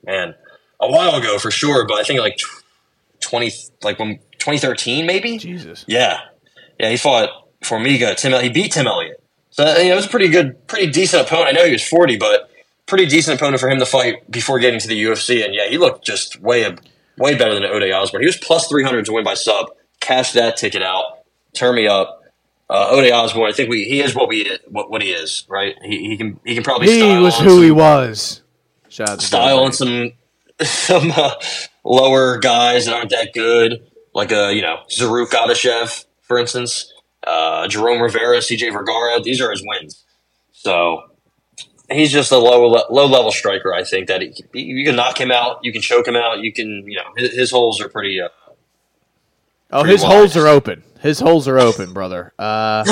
[0.07, 0.37] and
[0.81, 1.85] a while ago for sure.
[1.85, 2.39] But I think like
[3.19, 3.51] twenty,
[3.83, 5.39] like when 2013 maybe.
[5.39, 5.85] Jesus.
[5.89, 6.21] Yeah,
[6.79, 6.91] yeah.
[6.91, 7.29] He fought
[7.61, 8.17] Formiga.
[8.17, 8.41] Tim.
[8.41, 9.21] He beat Tim Elliott.
[9.51, 11.49] So you know, it was a pretty good, pretty decent opponent.
[11.49, 12.49] I know he was 40, but
[12.93, 15.43] pretty decent opponent for him to fight before getting to the UFC.
[15.43, 16.71] And yeah, he looked just way,
[17.17, 18.21] way better than Ode Osborne.
[18.23, 19.71] He was plus 300 to win by sub.
[20.01, 21.21] Cash that ticket out.
[21.55, 22.23] Turn me up.
[22.69, 25.75] Uh, Ode Osborne, I think we he is what we what, what he is, right?
[25.83, 28.43] He, he can he can probably He was who some- he was.
[28.91, 30.13] Shout out style on some
[30.61, 31.33] some uh,
[31.85, 36.93] lower guys that aren't that good, like a you know Zarrukh Adashev, for instance,
[37.27, 39.19] uh, Jerome Rivera, CJ Vergara.
[39.23, 40.05] These are his wins.
[40.53, 41.05] So
[41.91, 43.73] he's just a low low level striker.
[43.75, 46.53] I think that he, you can knock him out, you can choke him out, you
[46.53, 48.21] can you know his, his holes are pretty.
[48.21, 48.29] Uh,
[49.75, 50.13] Oh, Pretty his wide.
[50.13, 50.83] holes are open.
[51.01, 52.35] His holes are open, brother.
[52.39, 52.85] Uh,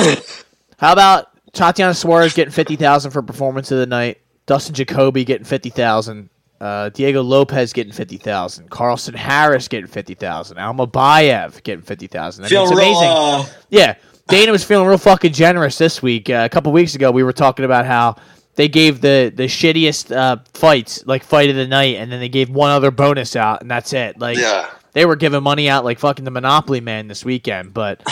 [0.79, 4.19] how about Tatiana Suarez getting fifty thousand for performance of the night?
[4.47, 6.31] Dustin Jacoby getting fifty thousand.
[6.59, 8.71] Uh, Diego Lopes getting fifty thousand.
[8.71, 10.57] Carlston Harris getting fifty thousand.
[10.57, 12.47] Almabayev getting fifty thousand.
[12.47, 13.53] I mean, it's amazing.
[13.69, 13.97] Yeah,
[14.29, 16.31] Dana was feeling real fucking generous this week.
[16.31, 18.17] Uh, a couple weeks ago, we were talking about how
[18.57, 22.29] they gave the the shittiest uh, fights like fight of the night, and then they
[22.29, 24.19] gave one other bonus out, and that's it.
[24.19, 24.69] Like, Yeah.
[24.93, 27.73] they were giving money out like fucking the Monopoly man this weekend.
[27.73, 28.03] But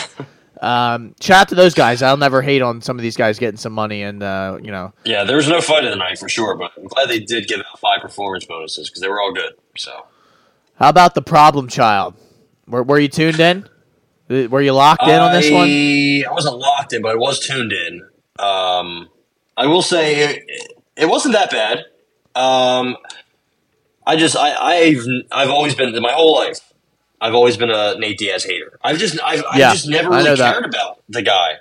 [0.62, 2.02] um, shout out to those guys.
[2.02, 4.92] I'll never hate on some of these guys getting some money, and uh, you know,
[5.04, 7.46] yeah, there was no fight of the night for sure, but I'm glad they did
[7.48, 9.54] give out five performance bonuses because they were all good.
[9.76, 10.06] So.
[10.76, 12.14] how about the problem child?
[12.66, 13.68] Were, were you tuned in?
[14.28, 15.68] Were you locked in on this one?
[15.68, 18.02] I- I wasn't locked in, but I was tuned in.
[18.38, 19.08] Um,
[19.58, 21.78] I will say it, it wasn't that bad.
[22.34, 22.96] Um,
[24.06, 26.60] I just I, I've I've always been my whole life.
[27.20, 28.78] I've always been a Nate Diaz hater.
[28.82, 30.52] I've just I've, Yeah, I've just never really that.
[30.52, 31.54] cared about the guy.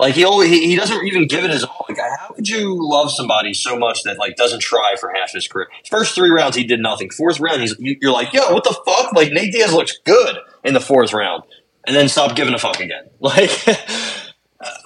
[0.00, 1.86] Like he always he, he doesn't even give it his all.
[1.88, 5.46] Like how could you love somebody so much that like doesn't try for half his
[5.46, 5.68] career?
[5.88, 7.10] First three rounds he did nothing.
[7.10, 9.12] Fourth round he's you're like yo what the fuck?
[9.12, 11.44] Like Nate Diaz looks good in the fourth round,
[11.86, 13.04] and then stop giving a fuck again.
[13.20, 13.50] Like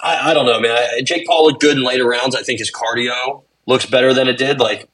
[0.01, 0.71] I, I don't know man.
[0.71, 2.35] I, Jake Paul looked good in later rounds.
[2.35, 4.59] I think his cardio looks better than it did.
[4.59, 4.89] Like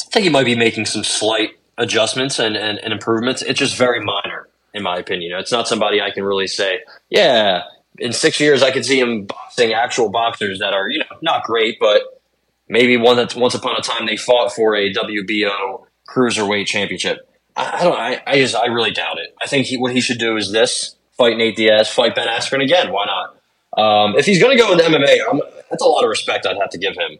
[0.00, 3.42] I think he might be making some slight adjustments and, and, and improvements.
[3.42, 5.38] It's just very minor, in my opinion.
[5.38, 7.62] It's not somebody I can really say, yeah,
[7.98, 11.44] in six years I could see him boxing actual boxers that are, you know, not
[11.44, 12.02] great, but
[12.68, 17.18] maybe one that once upon a time they fought for a WBO cruiserweight championship.
[17.56, 17.98] I, I don't.
[17.98, 18.54] I, I just.
[18.54, 19.34] I really doubt it.
[19.42, 22.62] I think he, what he should do is this: fight Nate Diaz, fight Ben Askren
[22.62, 22.92] again.
[22.92, 23.39] Why not?
[23.76, 25.40] Um, if he's going to go into MMA, I'm,
[25.70, 27.18] that's a lot of respect I'd have to give him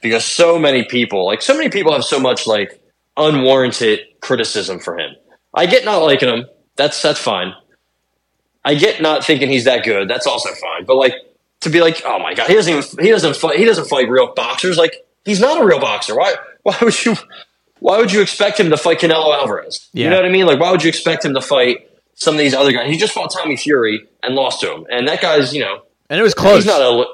[0.00, 2.80] because so many people, like so many people, have so much like
[3.16, 5.14] unwarranted criticism for him.
[5.54, 6.46] I get not liking him.
[6.76, 7.54] That's that's fine.
[8.64, 10.08] I get not thinking he's that good.
[10.08, 10.84] That's also fine.
[10.84, 11.14] But like
[11.60, 14.08] to be like, oh my god, he doesn't even he doesn't fight he doesn't fight
[14.08, 14.76] real boxers.
[14.76, 16.16] Like he's not a real boxer.
[16.16, 17.16] Why why would you
[17.78, 19.88] why would you expect him to fight Canelo Alvarez?
[19.92, 20.04] Yeah.
[20.04, 20.46] You know what I mean?
[20.46, 22.90] Like why would you expect him to fight some of these other guys?
[22.90, 25.82] He just fought Tommy Fury and lost to him, and that guy's you know
[26.12, 26.56] and it was close.
[26.64, 27.04] he's not a.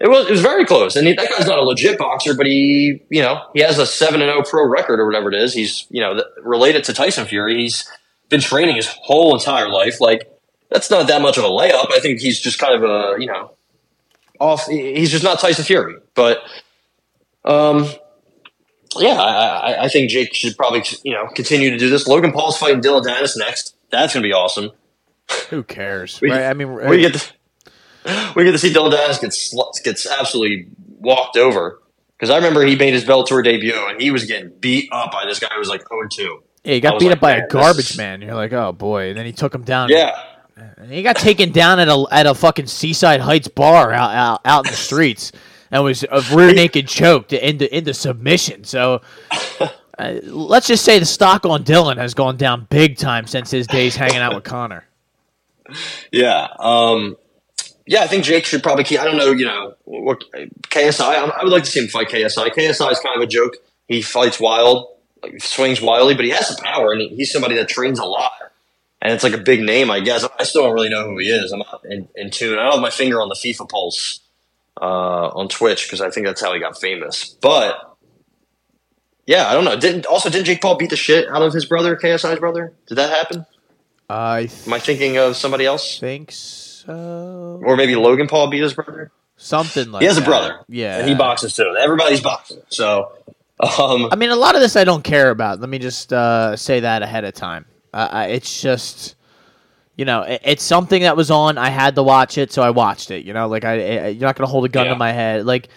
[0.00, 2.44] It was it was very close, and he, that guy's not a legit boxer, but
[2.46, 5.54] he you know he has a seven and zero pro record or whatever it is.
[5.54, 7.56] He's you know related to Tyson Fury.
[7.62, 7.88] He's
[8.28, 10.00] been training his whole entire life.
[10.00, 10.28] Like
[10.70, 11.92] that's not that much of a layup.
[11.92, 13.54] I think he's just kind of a you know
[14.40, 14.66] off.
[14.66, 16.38] He's just not Tyson Fury, but
[17.44, 17.86] um.
[18.98, 22.06] Yeah, I, I, I think Jake should probably you know continue to do this.
[22.06, 23.74] Logan Paul's fighting Dillon Danis next.
[23.90, 24.70] That's gonna be awesome.
[25.48, 26.20] Who cares?
[26.20, 26.42] We- right?
[26.44, 27.32] I mean, we get to,
[28.36, 30.66] we get to see Dillon Danis get sl- gets absolutely
[31.00, 31.80] walked over
[32.16, 35.24] because I remember he made his Bellator debut and he was getting beat up by
[35.26, 36.42] this guy who was like 0 2.
[36.64, 38.22] yeah, he got beat like, up by a garbage is- man.
[38.22, 39.08] You're like, oh boy.
[39.10, 39.88] And then he took him down.
[39.88, 40.12] Yeah,
[40.56, 44.40] And he got taken down at a at a fucking Seaside Heights bar out out,
[44.44, 45.32] out in the streets
[45.72, 48.64] and was a rear naked choked into into submission.
[48.64, 49.00] So
[49.98, 53.66] uh, let's just say the stock on Dillon has gone down big time since his
[53.66, 54.84] days hanging out with Conor.
[56.12, 57.16] yeah, um,
[57.86, 58.02] yeah.
[58.02, 59.00] I think Jake should probably keep.
[59.00, 60.24] I don't know, you know, what
[60.62, 61.00] KSI.
[61.00, 62.48] I, I would like to see him fight KSI.
[62.48, 63.56] KSI is kind of a joke.
[63.88, 64.88] He fights wild,
[65.22, 68.04] like swings wildly, but he has some power, and he, he's somebody that trains a
[68.04, 68.32] lot.
[69.00, 70.24] And it's like a big name, I guess.
[70.38, 71.50] I still don't really know who he is.
[71.50, 72.56] I'm not in, in tune.
[72.58, 74.20] I don't have my finger on the FIFA pulse
[74.80, 77.36] uh, on Twitch because I think that's how he got famous.
[77.40, 77.96] But
[79.26, 79.76] yeah, I don't know.
[79.76, 82.72] Didn't also didn't Jake Paul beat the shit out of his brother, KSI's brother?
[82.86, 83.46] Did that happen?
[84.08, 85.98] I Am I thinking of somebody else?
[85.98, 86.36] Thanks.
[86.36, 86.61] so.
[86.88, 89.10] Or maybe Logan Paul beat his brother?
[89.36, 90.02] Something like that.
[90.02, 90.60] He has a brother.
[90.68, 90.98] Yeah.
[90.98, 91.74] And he boxes too.
[91.78, 92.60] Everybody's boxing.
[92.68, 93.12] So,
[93.60, 95.60] um, I mean, a lot of this I don't care about.
[95.60, 97.64] Let me just uh, say that ahead of time.
[97.92, 99.16] Uh, it's just,
[99.96, 101.58] you know, it, it's something that was on.
[101.58, 103.24] I had to watch it, so I watched it.
[103.24, 104.92] You know, like I, I you're not gonna hold a gun Yeah.
[104.92, 105.44] to my head.
[105.44, 105.68] Like,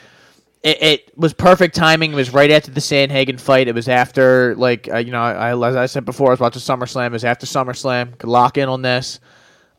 [0.63, 2.11] it, it was perfect timing.
[2.11, 3.67] It was right after the Sandhagen fight.
[3.67, 6.61] It was after, like, uh, you know, I, as I said before, I was watching
[6.61, 7.07] SummerSlam.
[7.07, 8.17] It was after SummerSlam.
[8.17, 9.19] Could lock in on this.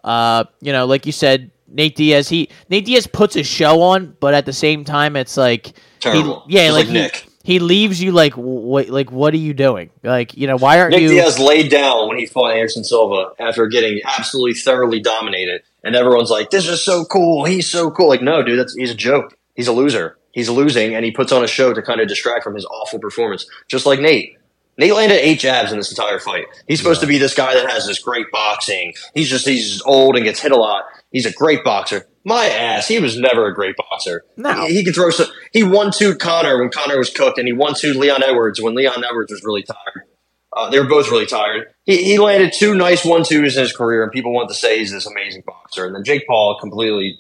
[0.07, 2.29] Uh, you know, like you said, Nate Diaz.
[2.29, 6.45] He Nate Diaz puts a show on, but at the same time, it's like Terrible.
[6.47, 7.29] He, yeah, like, like he, Nick.
[7.43, 8.89] he leaves you like what?
[8.89, 9.91] Like what are you doing?
[10.03, 11.09] Like you know why aren't Nick you?
[11.09, 15.63] Diaz laid down when he fought Anderson Silva after getting absolutely thoroughly dominated.
[15.83, 17.45] And everyone's like, this is so cool.
[17.45, 18.09] He's so cool.
[18.09, 19.37] Like, no, dude, that's, he's a joke.
[19.55, 20.19] He's a loser.
[20.33, 22.99] He's losing, and he puts on a show to kind of distract from his awful
[22.99, 24.37] performance, just like Nate.
[24.79, 26.47] Nate landed eight jabs in this entire fight.
[26.68, 28.93] He's supposed to be this guy that has this great boxing.
[29.14, 30.85] He's just he's old and gets hit a lot.
[31.11, 32.07] He's a great boxer.
[32.24, 34.24] My ass, he was never a great boxer.
[34.37, 34.66] No.
[34.66, 35.11] he, he could throw.
[35.11, 38.61] Some, he one two Conor when Conor was cooked, and he one two Leon Edwards
[38.61, 40.07] when Leon Edwards was really tired.
[40.53, 41.68] Uh, they were both really tired.
[41.85, 44.79] He, he landed two nice one twos in his career, and people want to say
[44.79, 45.87] he's this amazing boxer.
[45.87, 47.18] And then Jake Paul completely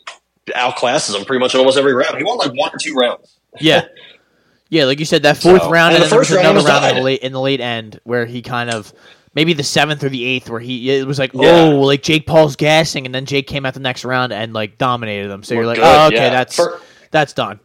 [0.48, 2.16] outclasses him pretty much in almost every round.
[2.16, 3.38] He won like one or two rounds.
[3.60, 3.82] Yeah,
[4.68, 6.44] yeah, like you said, that fourth So- round and and, the then first there was
[6.46, 8.92] round another round in the late in the late end where he kind of
[9.34, 11.50] maybe the seventh or the eighth where he it was like Yeah.
[11.72, 14.78] oh like Jake Paul's gassing and then Jake came out the next round and like
[14.78, 15.42] dominated them.
[15.42, 16.30] So you're like good, oh okay yeah.
[16.30, 17.60] that's For- that's done.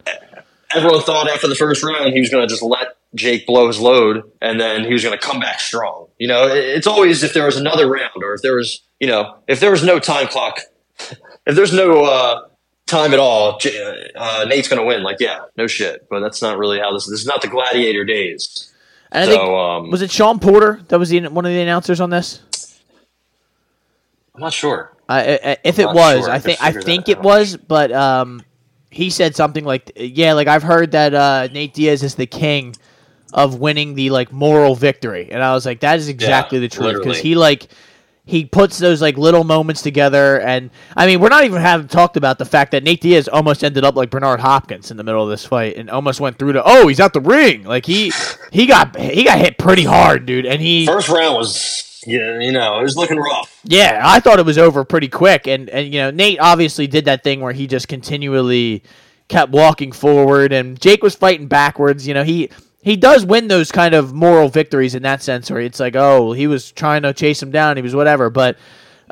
[0.74, 3.78] Everyone thought after the first round he was going to just let Jake blow his
[3.78, 6.06] load, and then he was going to come back strong.
[6.18, 9.06] You know, it- it's always if there was another round, or if there was, you
[9.06, 10.60] know, if there was no time clock,
[11.46, 12.40] if there's no uh,
[12.92, 13.58] time at all,
[14.16, 15.02] uh, Nate's going to win.
[15.02, 16.06] Like, yeah, no shit.
[16.08, 17.06] But that's not really how this.
[17.08, 18.72] This is not the gladiator days.
[19.10, 21.60] And I So, think um, was it Shawn Porter that was the, one of the
[21.60, 22.40] announcers on this?
[24.34, 24.92] I'm not sure.
[25.08, 26.30] If it was, sure.
[26.30, 27.24] I think I think it out.
[27.24, 28.42] was, but um,
[28.90, 32.74] he said something like, "Yeah, like I've heard that uh, Nate Diaz is the king
[33.34, 36.96] of winning the like moral victory," and I was like, "That is exactly the truth,"
[37.02, 37.68] because he like
[38.24, 42.16] he puts those like little moments together, and I mean, we're not even having talked
[42.16, 45.24] about the fact that Nate Diaz almost ended up like Bernard Hopkins in the middle
[45.24, 48.12] of this fight, and almost went through to oh, he's out the ring, like he
[48.52, 52.52] he got he got hit pretty hard, dude, and he First round was, yeah, you
[52.52, 53.60] know, it was looking rough.
[53.64, 57.06] yeah, I thought it was over pretty quick, and and you know Nate obviously did
[57.06, 58.84] that thing where he just continually
[59.26, 62.06] kept walking forward, and Jake was fighting backwards.
[62.06, 62.50] You know he
[62.82, 66.32] he does win those kind of moral victories in that sense, where it's like oh
[66.32, 68.56] he was trying to chase him down, he was whatever, but.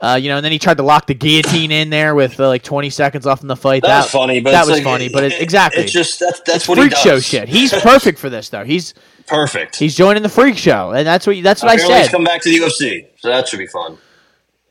[0.02, 2.48] Uh, you know, and then he tried to lock the guillotine in there with uh,
[2.48, 3.82] like 20 seconds left in the fight.
[3.82, 5.10] That, was funny, but that it's was like- funny.
[5.10, 7.02] But it, exactly, it's just that's that's what freak he does.
[7.02, 7.50] show shit.
[7.50, 8.64] He's perfect for this, though.
[8.64, 8.94] He's
[9.26, 9.76] perfect.
[9.76, 12.12] he's joining the freak show, and that's what that's what I Apparently he's said.
[12.12, 13.98] come back to the UFC, so that should be fun.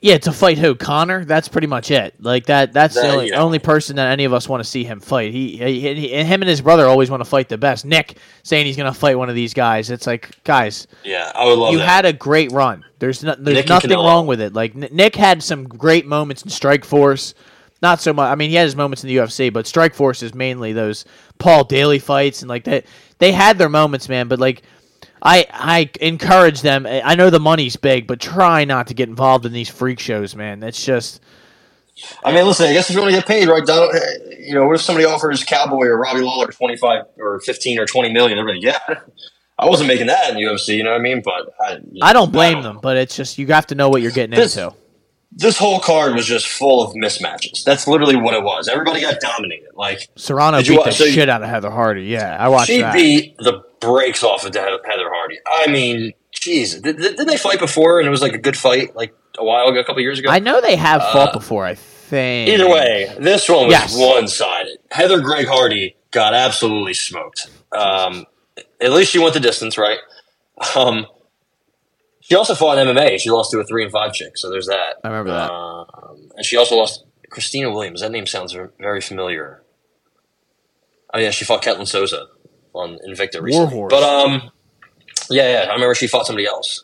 [0.02, 0.76] Yeah, to fight who?
[0.76, 1.26] Conor?
[1.26, 2.14] That's pretty much it.
[2.22, 2.72] Like that.
[2.72, 3.38] That's the only, know.
[3.38, 5.34] only person that any of us want to see him fight.
[5.34, 7.84] He, he, he, and him and his brother always want to fight the best.
[7.84, 9.90] Nick saying he's going to fight one of these guys.
[9.90, 11.86] It's like, guys, Yeah, I would love you that.
[11.90, 12.86] had a great run.
[13.00, 14.54] There's no, there's Nick nothing wrong with it.
[14.54, 17.34] Like Nick had some great moments in Strikeforce.
[17.82, 18.30] Not so much.
[18.30, 21.04] I mean, he had his moments in the UFC, but Strikeforce is mainly those
[21.40, 22.86] Paul Daley fights and like that.
[23.18, 24.28] They had their moments, man.
[24.30, 24.64] But like,
[25.22, 26.86] I I encourage them.
[26.88, 30.36] I know the money's big, but try not to get involved in these freak shows,
[30.36, 30.64] man.
[30.64, 31.22] It's just
[32.24, 32.68] I mean, listen.
[32.68, 33.66] I guess if you want to get paid, right?
[33.66, 33.94] Donald,
[34.40, 37.86] you know, what if somebody offers Cowboy or Robbie Lawler twenty five or fifteen or
[37.86, 38.38] twenty million?
[38.40, 38.80] Everybody, yeah.
[39.58, 40.78] I wasn't making that in the UFC.
[40.78, 41.22] You know what I mean?
[41.22, 42.64] But I, I don't blame know.
[42.64, 44.74] them, but it's just you have to know what you're getting This- into.
[45.32, 47.64] This whole card was just full of mismatches.
[47.64, 48.68] That's literally what it was.
[48.68, 49.70] Everybody got dominated.
[49.76, 52.04] Like Serrano beat the so shit out of Heather Hardy.
[52.06, 52.94] Yeah, I watched she that.
[52.94, 55.38] beat the brakes off of Heather Hardy.
[55.46, 58.00] I mean, jeez, did, did, didn't they fight before?
[58.00, 60.30] And it was like a good fight, like a while ago, a couple years ago.
[60.30, 61.64] I know they have Uh, fought before.
[61.66, 62.50] I think.
[62.50, 63.96] Either way, this one was Yes.
[63.98, 64.80] one sided.
[64.92, 67.48] Heather Greg Hardy got absolutely smoked.
[67.72, 68.26] Um,
[68.82, 70.00] at least she went the distance, right?
[70.76, 71.06] Um,
[72.30, 73.20] she also fought in MMA.
[73.20, 74.98] She lost to a three and five chick, so there's that.
[75.04, 75.52] I remember that.
[75.52, 78.02] Um, and she also lost Christina Williams.
[78.02, 79.64] That name sounds very familiar.
[81.12, 82.28] Oh yeah, she fought Ketlin Sosa
[82.74, 83.76] on Invicta recently.
[83.76, 83.90] Warhorse.
[83.90, 84.52] But um,
[85.32, 86.84] yeah, yeah, I remember she fought somebody else.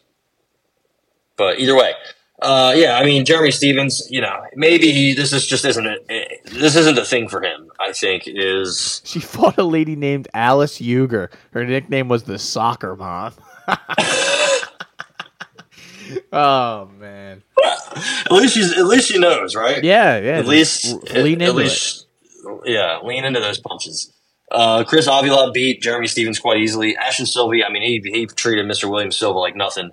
[1.38, 1.94] But either way,
[2.42, 4.08] uh, yeah, I mean Jeremy Stephens.
[4.10, 7.44] You know, maybe he, this is just isn't a, eh, this isn't a thing for
[7.44, 7.70] him.
[7.80, 11.32] I think is She fought a lady named Alice Uger.
[11.52, 13.34] Her nickname was the Soccer Mom.
[16.34, 17.44] oh man.
[17.64, 19.84] at least she's at least she knows, right?
[19.84, 20.38] Yeah, yeah.
[20.38, 21.64] at least at, lean at into it.
[21.64, 22.06] least
[22.66, 24.14] yeah lean into those punches
[24.52, 28.66] uh, chris avila beat jeremy stephens quite easily ashton sylvie i mean he, he treated
[28.66, 29.90] mr williams silva like nothing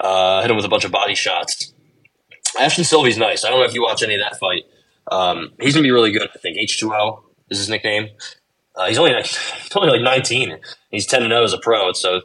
[0.00, 1.72] uh, hit him with a bunch of body shots
[2.58, 4.62] ashton sylvie's nice i don't know if you watch any of that fight
[5.10, 8.08] um, he's gonna be really good i think h2o is his nickname
[8.76, 9.26] uh, he's only like
[9.62, 10.56] he's only like 19
[10.90, 12.22] he's 10 0 as a pro so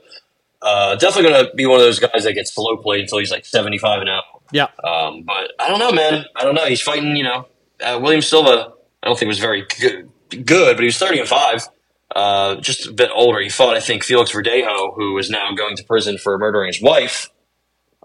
[0.62, 3.46] uh, definitely gonna be one of those guys that gets slow played until he's like
[3.46, 4.64] 75 and 0 Yeah.
[4.84, 6.26] um, but I don't know, man.
[6.36, 6.66] I don't know.
[6.66, 7.48] He's fighting, you know,
[7.82, 8.74] uh, William Silva.
[9.04, 10.10] I don't think was very good,
[10.46, 11.68] good, but he was thirty and five.
[12.16, 13.40] Uh, just a bit older.
[13.40, 16.82] He fought, I think, Felix Verdejo, who is now going to prison for murdering his
[16.82, 17.30] wife.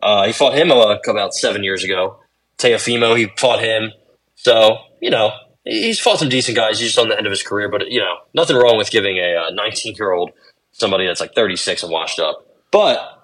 [0.03, 2.19] Uh, he fought him uh, about seven years ago.
[2.59, 3.91] Teofimo, he fought him.
[4.35, 5.31] So you know,
[5.65, 6.79] he's fought some decent guys.
[6.79, 9.19] He's just on the end of his career, but you know, nothing wrong with giving
[9.19, 10.33] a nineteen year old
[10.73, 12.47] somebody that's like thirty six and washed up.
[12.71, 13.23] But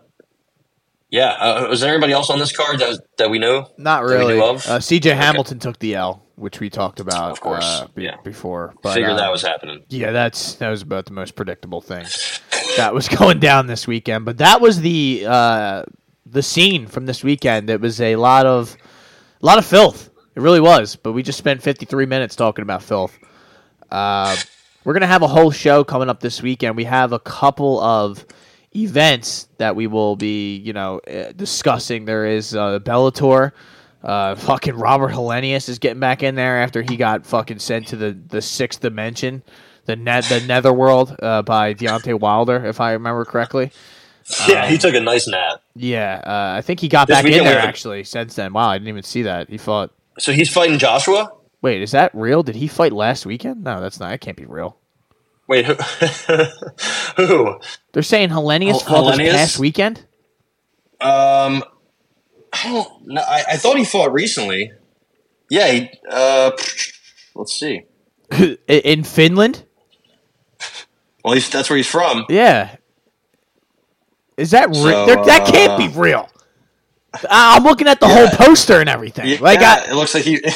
[1.10, 3.70] yeah, uh, was there anybody else on this card that that we know?
[3.78, 4.34] Not really.
[4.34, 4.78] knew Uh?
[4.78, 8.16] CJ Hamilton took the L, which we talked about Of course, uh, be- yeah.
[8.22, 8.74] before.
[8.82, 9.84] But, Figured uh, that was happening.
[9.88, 12.04] Yeah, that's that was about the most predictable thing
[12.76, 14.26] that was going down this weekend.
[14.26, 15.84] But that was the uh,
[16.26, 17.70] the scene from this weekend.
[17.70, 18.76] It was a lot of
[19.42, 20.10] a lot of filth.
[20.34, 20.94] It really was.
[20.94, 23.18] But we just spent 53 minutes talking about filth.
[24.84, 26.76] We're gonna have a whole show coming up this weekend.
[26.76, 28.24] We have a couple of
[28.74, 32.04] events that we will be, you know, uh, discussing.
[32.04, 33.52] There is uh, Bellator.
[34.02, 37.96] Uh, fucking Robert Helenius is getting back in there after he got fucking sent to
[37.96, 39.42] the, the sixth dimension,
[39.86, 43.72] the net the netherworld uh, by Deontay Wilder, if I remember correctly.
[44.46, 45.62] Yeah, he took a nice nap.
[45.74, 48.52] Yeah, uh, I think he got This back in there actually since then.
[48.52, 49.48] Wow, I didn't even see that.
[49.48, 49.90] He fought.
[50.18, 51.32] So he's fighting Joshua.
[51.60, 52.42] Wait, is that real?
[52.42, 53.64] Did he fight last weekend?
[53.64, 54.10] No, that's not.
[54.10, 54.76] That can't be real.
[55.48, 55.74] Wait, who?
[57.16, 57.60] who?
[57.92, 59.30] They're saying Helenius Hel- fought Helenius?
[59.32, 59.98] past weekend.
[61.00, 61.64] Um,
[62.52, 63.06] I don't.
[63.06, 63.22] know.
[63.22, 64.72] I, I thought he fought recently.
[65.50, 65.68] Yeah.
[65.72, 66.50] He, uh,
[67.34, 67.84] let's see.
[68.68, 69.64] in Finland.
[71.24, 72.26] Well, he's, that's where he's from.
[72.28, 72.76] Yeah.
[74.36, 74.76] Is that real?
[74.82, 76.28] So, There- that can't uh, be real.
[77.14, 78.26] I- I'm looking at the Yeah.
[78.28, 79.26] whole poster and everything.
[79.28, 80.40] Yeah, like, I, it looks like he.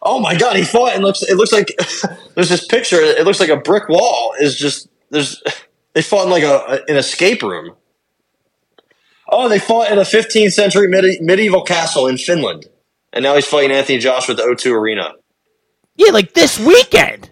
[0.00, 1.22] Oh my god, he fought and looks.
[1.22, 1.76] It looks like
[2.34, 3.00] there's this picture.
[3.00, 5.42] It looks like a brick wall is just there's.
[5.94, 7.74] They fought in like a an escape room.
[9.30, 12.66] Oh, they fought in a 15th century medi- medieval castle in Finland,
[13.12, 15.12] and now he's fighting Anthony Joshua at the O2 Arena.
[15.96, 17.30] yeah, like this weekend.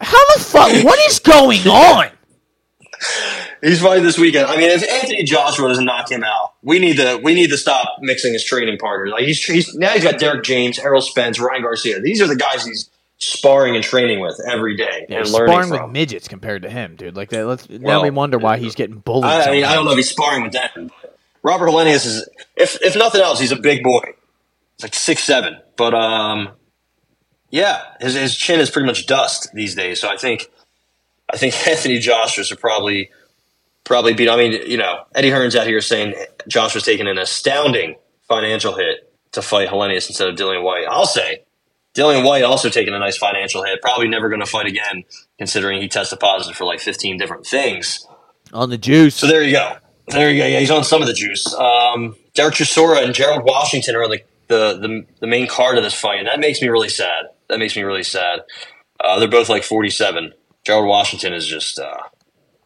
[0.00, 0.84] How the fuck?
[0.84, 2.08] What is going on?
[3.62, 4.46] He's fighting this weekend.
[4.46, 7.56] I mean, if Anthony Joshua doesn't knock him out, we need to we need to
[7.58, 9.10] stop mixing his training partners.
[9.12, 12.00] Like he's, he's now he's got Derrick James, Errol Spence, Ryan Garcia.
[12.00, 15.68] These are the guys he's sparring and training with every day Yeah, and learning sparring
[15.68, 15.82] from.
[15.82, 17.16] with midgets compared to him, dude.
[17.16, 17.46] Like that.
[17.46, 19.26] Let's, now we wonder why he's getting bullied.
[19.26, 20.74] I, I mean, I don't know if he's sparring with that.
[21.42, 24.02] Robert Helenius is, if if nothing else, he's a big boy.
[24.76, 26.50] He's like six seven, but um,
[27.50, 30.00] yeah, his his chin is pretty much dust these days.
[30.00, 30.50] So I think,
[31.32, 33.10] I think Anthony Joshua should probably
[33.84, 34.28] probably beat.
[34.28, 36.14] I mean, you know, Eddie Hearn's out here saying
[36.48, 37.96] Joshua's taking an astounding
[38.28, 40.86] financial hit to fight Helenius instead of Dillian Whyte.
[40.88, 41.44] I'll say
[41.94, 43.82] Dillian Whyte also taking a nice financial hit.
[43.82, 45.04] Probably never going to fight again,
[45.38, 48.06] considering he tested positive for like 15 different things.
[48.52, 49.16] On the juice.
[49.16, 49.76] So there you go.
[50.08, 50.46] There you go.
[50.46, 51.52] Yeah, he's on some of the juice.
[51.54, 55.84] Um, Derek Chisora and Gerald Washington are on the, the, the, the, main card of
[55.84, 57.26] this fight, and that makes me really sad.
[57.48, 58.40] That makes me really sad.
[58.98, 60.32] Uh, they're both like 47.
[60.70, 61.96] Gerald Washington is just, uh,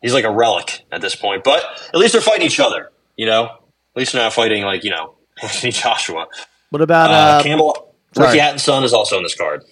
[0.03, 1.43] he's like a relic at this point.
[1.43, 3.45] But at least they're fighting each other, you know?
[3.47, 3.61] At
[3.97, 6.27] least they're not fighting like, you know, Anthony Joshua.
[6.69, 7.95] What about uh, uh, Campbell?
[8.15, 8.29] Sorry.
[8.29, 9.65] Ricky Hatton's son is also in this card.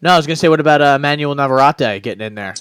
[0.00, 2.54] No, I was going to say, what about uh, Manuel Navarrete getting in there?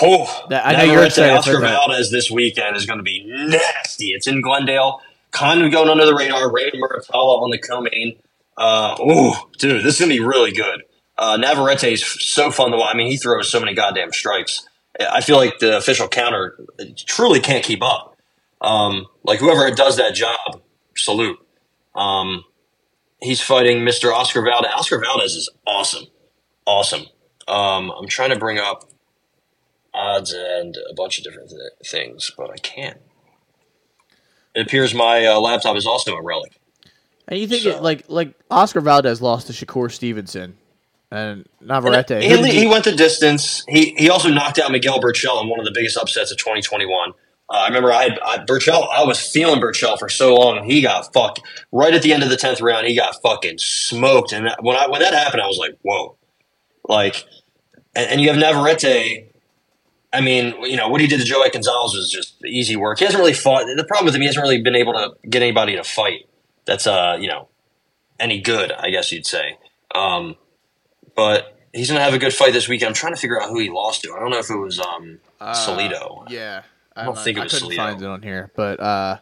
[0.00, 4.12] Oh, that, I know you're excited Oscar Valdez this weekend is going to be nasty.
[4.12, 6.50] It's in Glendale, kind of going under the radar.
[6.50, 8.16] Raymond Muratalla on the co-main.
[8.56, 10.84] Uh, oh, dude, this is going to be really good.
[11.18, 12.94] Uh, Navarrete is so fun to watch.
[12.94, 14.66] I mean, he throws so many goddamn strikes.
[15.00, 16.58] I feel like the official counter
[16.96, 18.16] truly can't keep up.
[18.60, 20.60] Um, like whoever does that job,
[20.96, 21.38] salute.
[21.94, 22.44] Um,
[23.20, 24.12] he's fighting Mr.
[24.12, 24.70] Oscar Valdez.
[24.74, 26.04] Oscar Valdez is awesome,
[26.66, 27.06] awesome.
[27.46, 28.88] Um, I'm trying to bring up
[29.94, 31.60] odds and a bunch of different th-
[31.90, 32.98] things, but I can't.
[34.54, 36.60] It appears my uh, laptop is also a relic.
[37.26, 37.76] And you think so.
[37.76, 40.57] it, like like Oscar Valdez lost to Shakur Stevenson
[41.10, 42.10] and Navarrete.
[42.10, 43.64] And he, he, went the distance.
[43.68, 47.10] He he also knocked out Miguel Berchelt in one of the biggest upsets of 2021.
[47.50, 48.88] Uh, I remember I I, Berchelt.
[48.92, 51.40] I was feeling Berchelt for so long, and he got fucked
[51.72, 52.86] right at the end of the tenth round.
[52.86, 56.16] He got fucking smoked, and when I when that happened, I was like, whoa,
[56.84, 57.24] like,
[57.94, 59.28] and, and you have Navarrete
[60.12, 62.98] I mean, you know, what he did to Joey Gonzalez was just easy work.
[62.98, 63.64] He hasn't really fought.
[63.76, 66.26] The problem with him, he hasn't really been able to get anybody to fight
[66.64, 67.48] that's, uh, you know,
[68.18, 69.58] any good, I guess you'd say.
[69.94, 70.36] Um,
[71.18, 72.88] but he's going to have a good fight this weekend.
[72.88, 74.14] I'm trying to figure out who he lost to.
[74.14, 76.30] I don't know if it was um, uh, Salido.
[76.30, 76.62] Yeah.
[76.96, 77.76] I don't, I don't think it was I couldn't Salido.
[77.76, 78.50] find it on here.
[78.56, 79.18] But uh,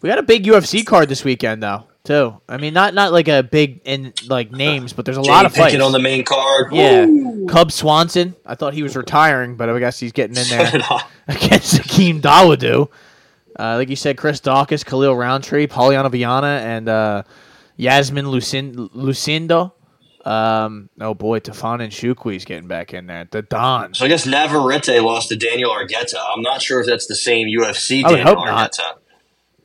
[0.00, 2.40] we got a big UFC card this weekend, though too.
[2.48, 5.54] I mean, not not like a big in like names, but there's a lot of
[5.54, 6.72] fights on the main card.
[6.72, 7.06] Yeah,
[7.48, 8.34] Cub Swanson.
[8.46, 10.82] I thought he was retiring, but I guess he's getting in there
[11.28, 12.88] against Hakeem Dawodu.
[13.58, 17.22] Uh, like you said, Chris Daukaus, Khalil Rountree, Polyana Viana, and uh,
[17.76, 19.72] Yasmin Lucin- Lucindo.
[20.30, 23.26] Um, oh boy, Tafon and is getting back in there.
[23.28, 23.94] The Don.
[23.94, 26.18] So I guess Navarrete lost to Daniel Argueta.
[26.32, 28.78] I'm not sure if that's the same UFC Daniel Argueta.
[28.78, 29.02] Not.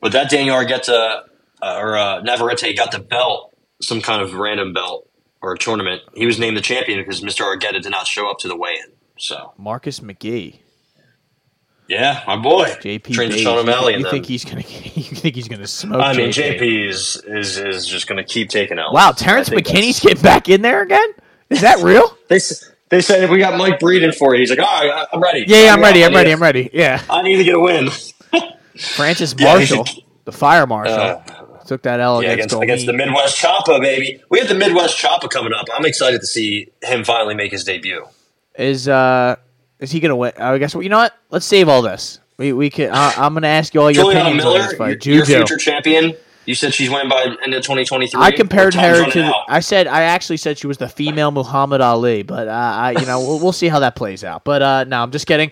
[0.00, 1.22] But that Daniel Argueta
[1.62, 5.08] uh, or uh, Navarrete got the belt, some kind of random belt
[5.40, 6.02] or a tournament.
[6.14, 7.42] He was named the champion because Mr.
[7.42, 8.92] Argueta did not show up to the weigh-in.
[9.18, 10.58] So Marcus McGhee.
[11.88, 12.64] Yeah, my boy.
[12.64, 13.96] JP Trained Sean O'Malley.
[13.96, 14.60] You, think he's gonna?
[14.96, 16.02] You think he's gonna smoke?
[16.02, 18.92] I mean, JP, JP is, is is just gonna keep taking out.
[18.92, 21.08] Wow, Terrance McKinney's getting back in there again.
[21.48, 22.16] Is that real?
[22.28, 22.40] they
[22.88, 25.44] they said if we got Mike Breeden for you, he's like, all right, I'm ready.
[25.46, 26.04] Yeah, yeah I'm, ready.
[26.04, 26.32] I'm ready.
[26.32, 26.70] I'm ready.
[26.72, 27.90] Yeah, I need to get a win.
[28.76, 30.94] Francis Marshall, yeah, the fire marshal.
[30.94, 31.22] Uh,
[31.66, 34.22] Took that L yeah, against, against, the Midwest Choppa, baby.
[34.30, 35.66] We have the Midwest Choppa coming up.
[35.74, 38.06] I'm excited to see him finally make his debut.
[38.54, 39.34] Is uh
[39.78, 40.32] is he gonna win?
[40.38, 41.16] I guess you know what?
[41.30, 42.20] Let's save all this.
[42.38, 42.90] We we can.
[42.90, 45.06] Uh, I'm gonna ask you all your Juliana opinions Miller, on this fight.
[45.06, 46.14] Your, your future champion.
[46.46, 48.20] You said she's winning by end of 2023.
[48.20, 49.32] I compared her to.
[49.48, 53.06] I said I actually said she was the female Muhammad Ali, but uh, I you
[53.06, 54.44] know we'll, we'll see how that plays out.
[54.44, 55.50] But uh, no, I'm just kidding.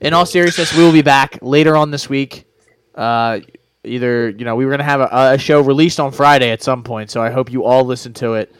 [0.00, 2.46] In all seriousness, we will be back later on this week.
[2.94, 3.40] Uh,
[3.82, 6.84] either you know we were gonna have a, a, show released on Friday at some
[6.84, 8.54] point, so I hope you all listen to it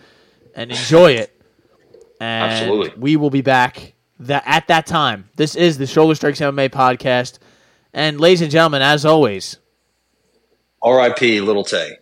[0.55, 1.35] and enjoy it.
[2.21, 5.29] And Absolutely, we will be back that at that time.
[5.37, 7.39] This is the Shoulder Strikes MMA podcast,
[7.93, 9.57] and ladies and gentlemen, as always,
[10.83, 11.41] R.I.P.
[11.41, 11.99] Little Tay.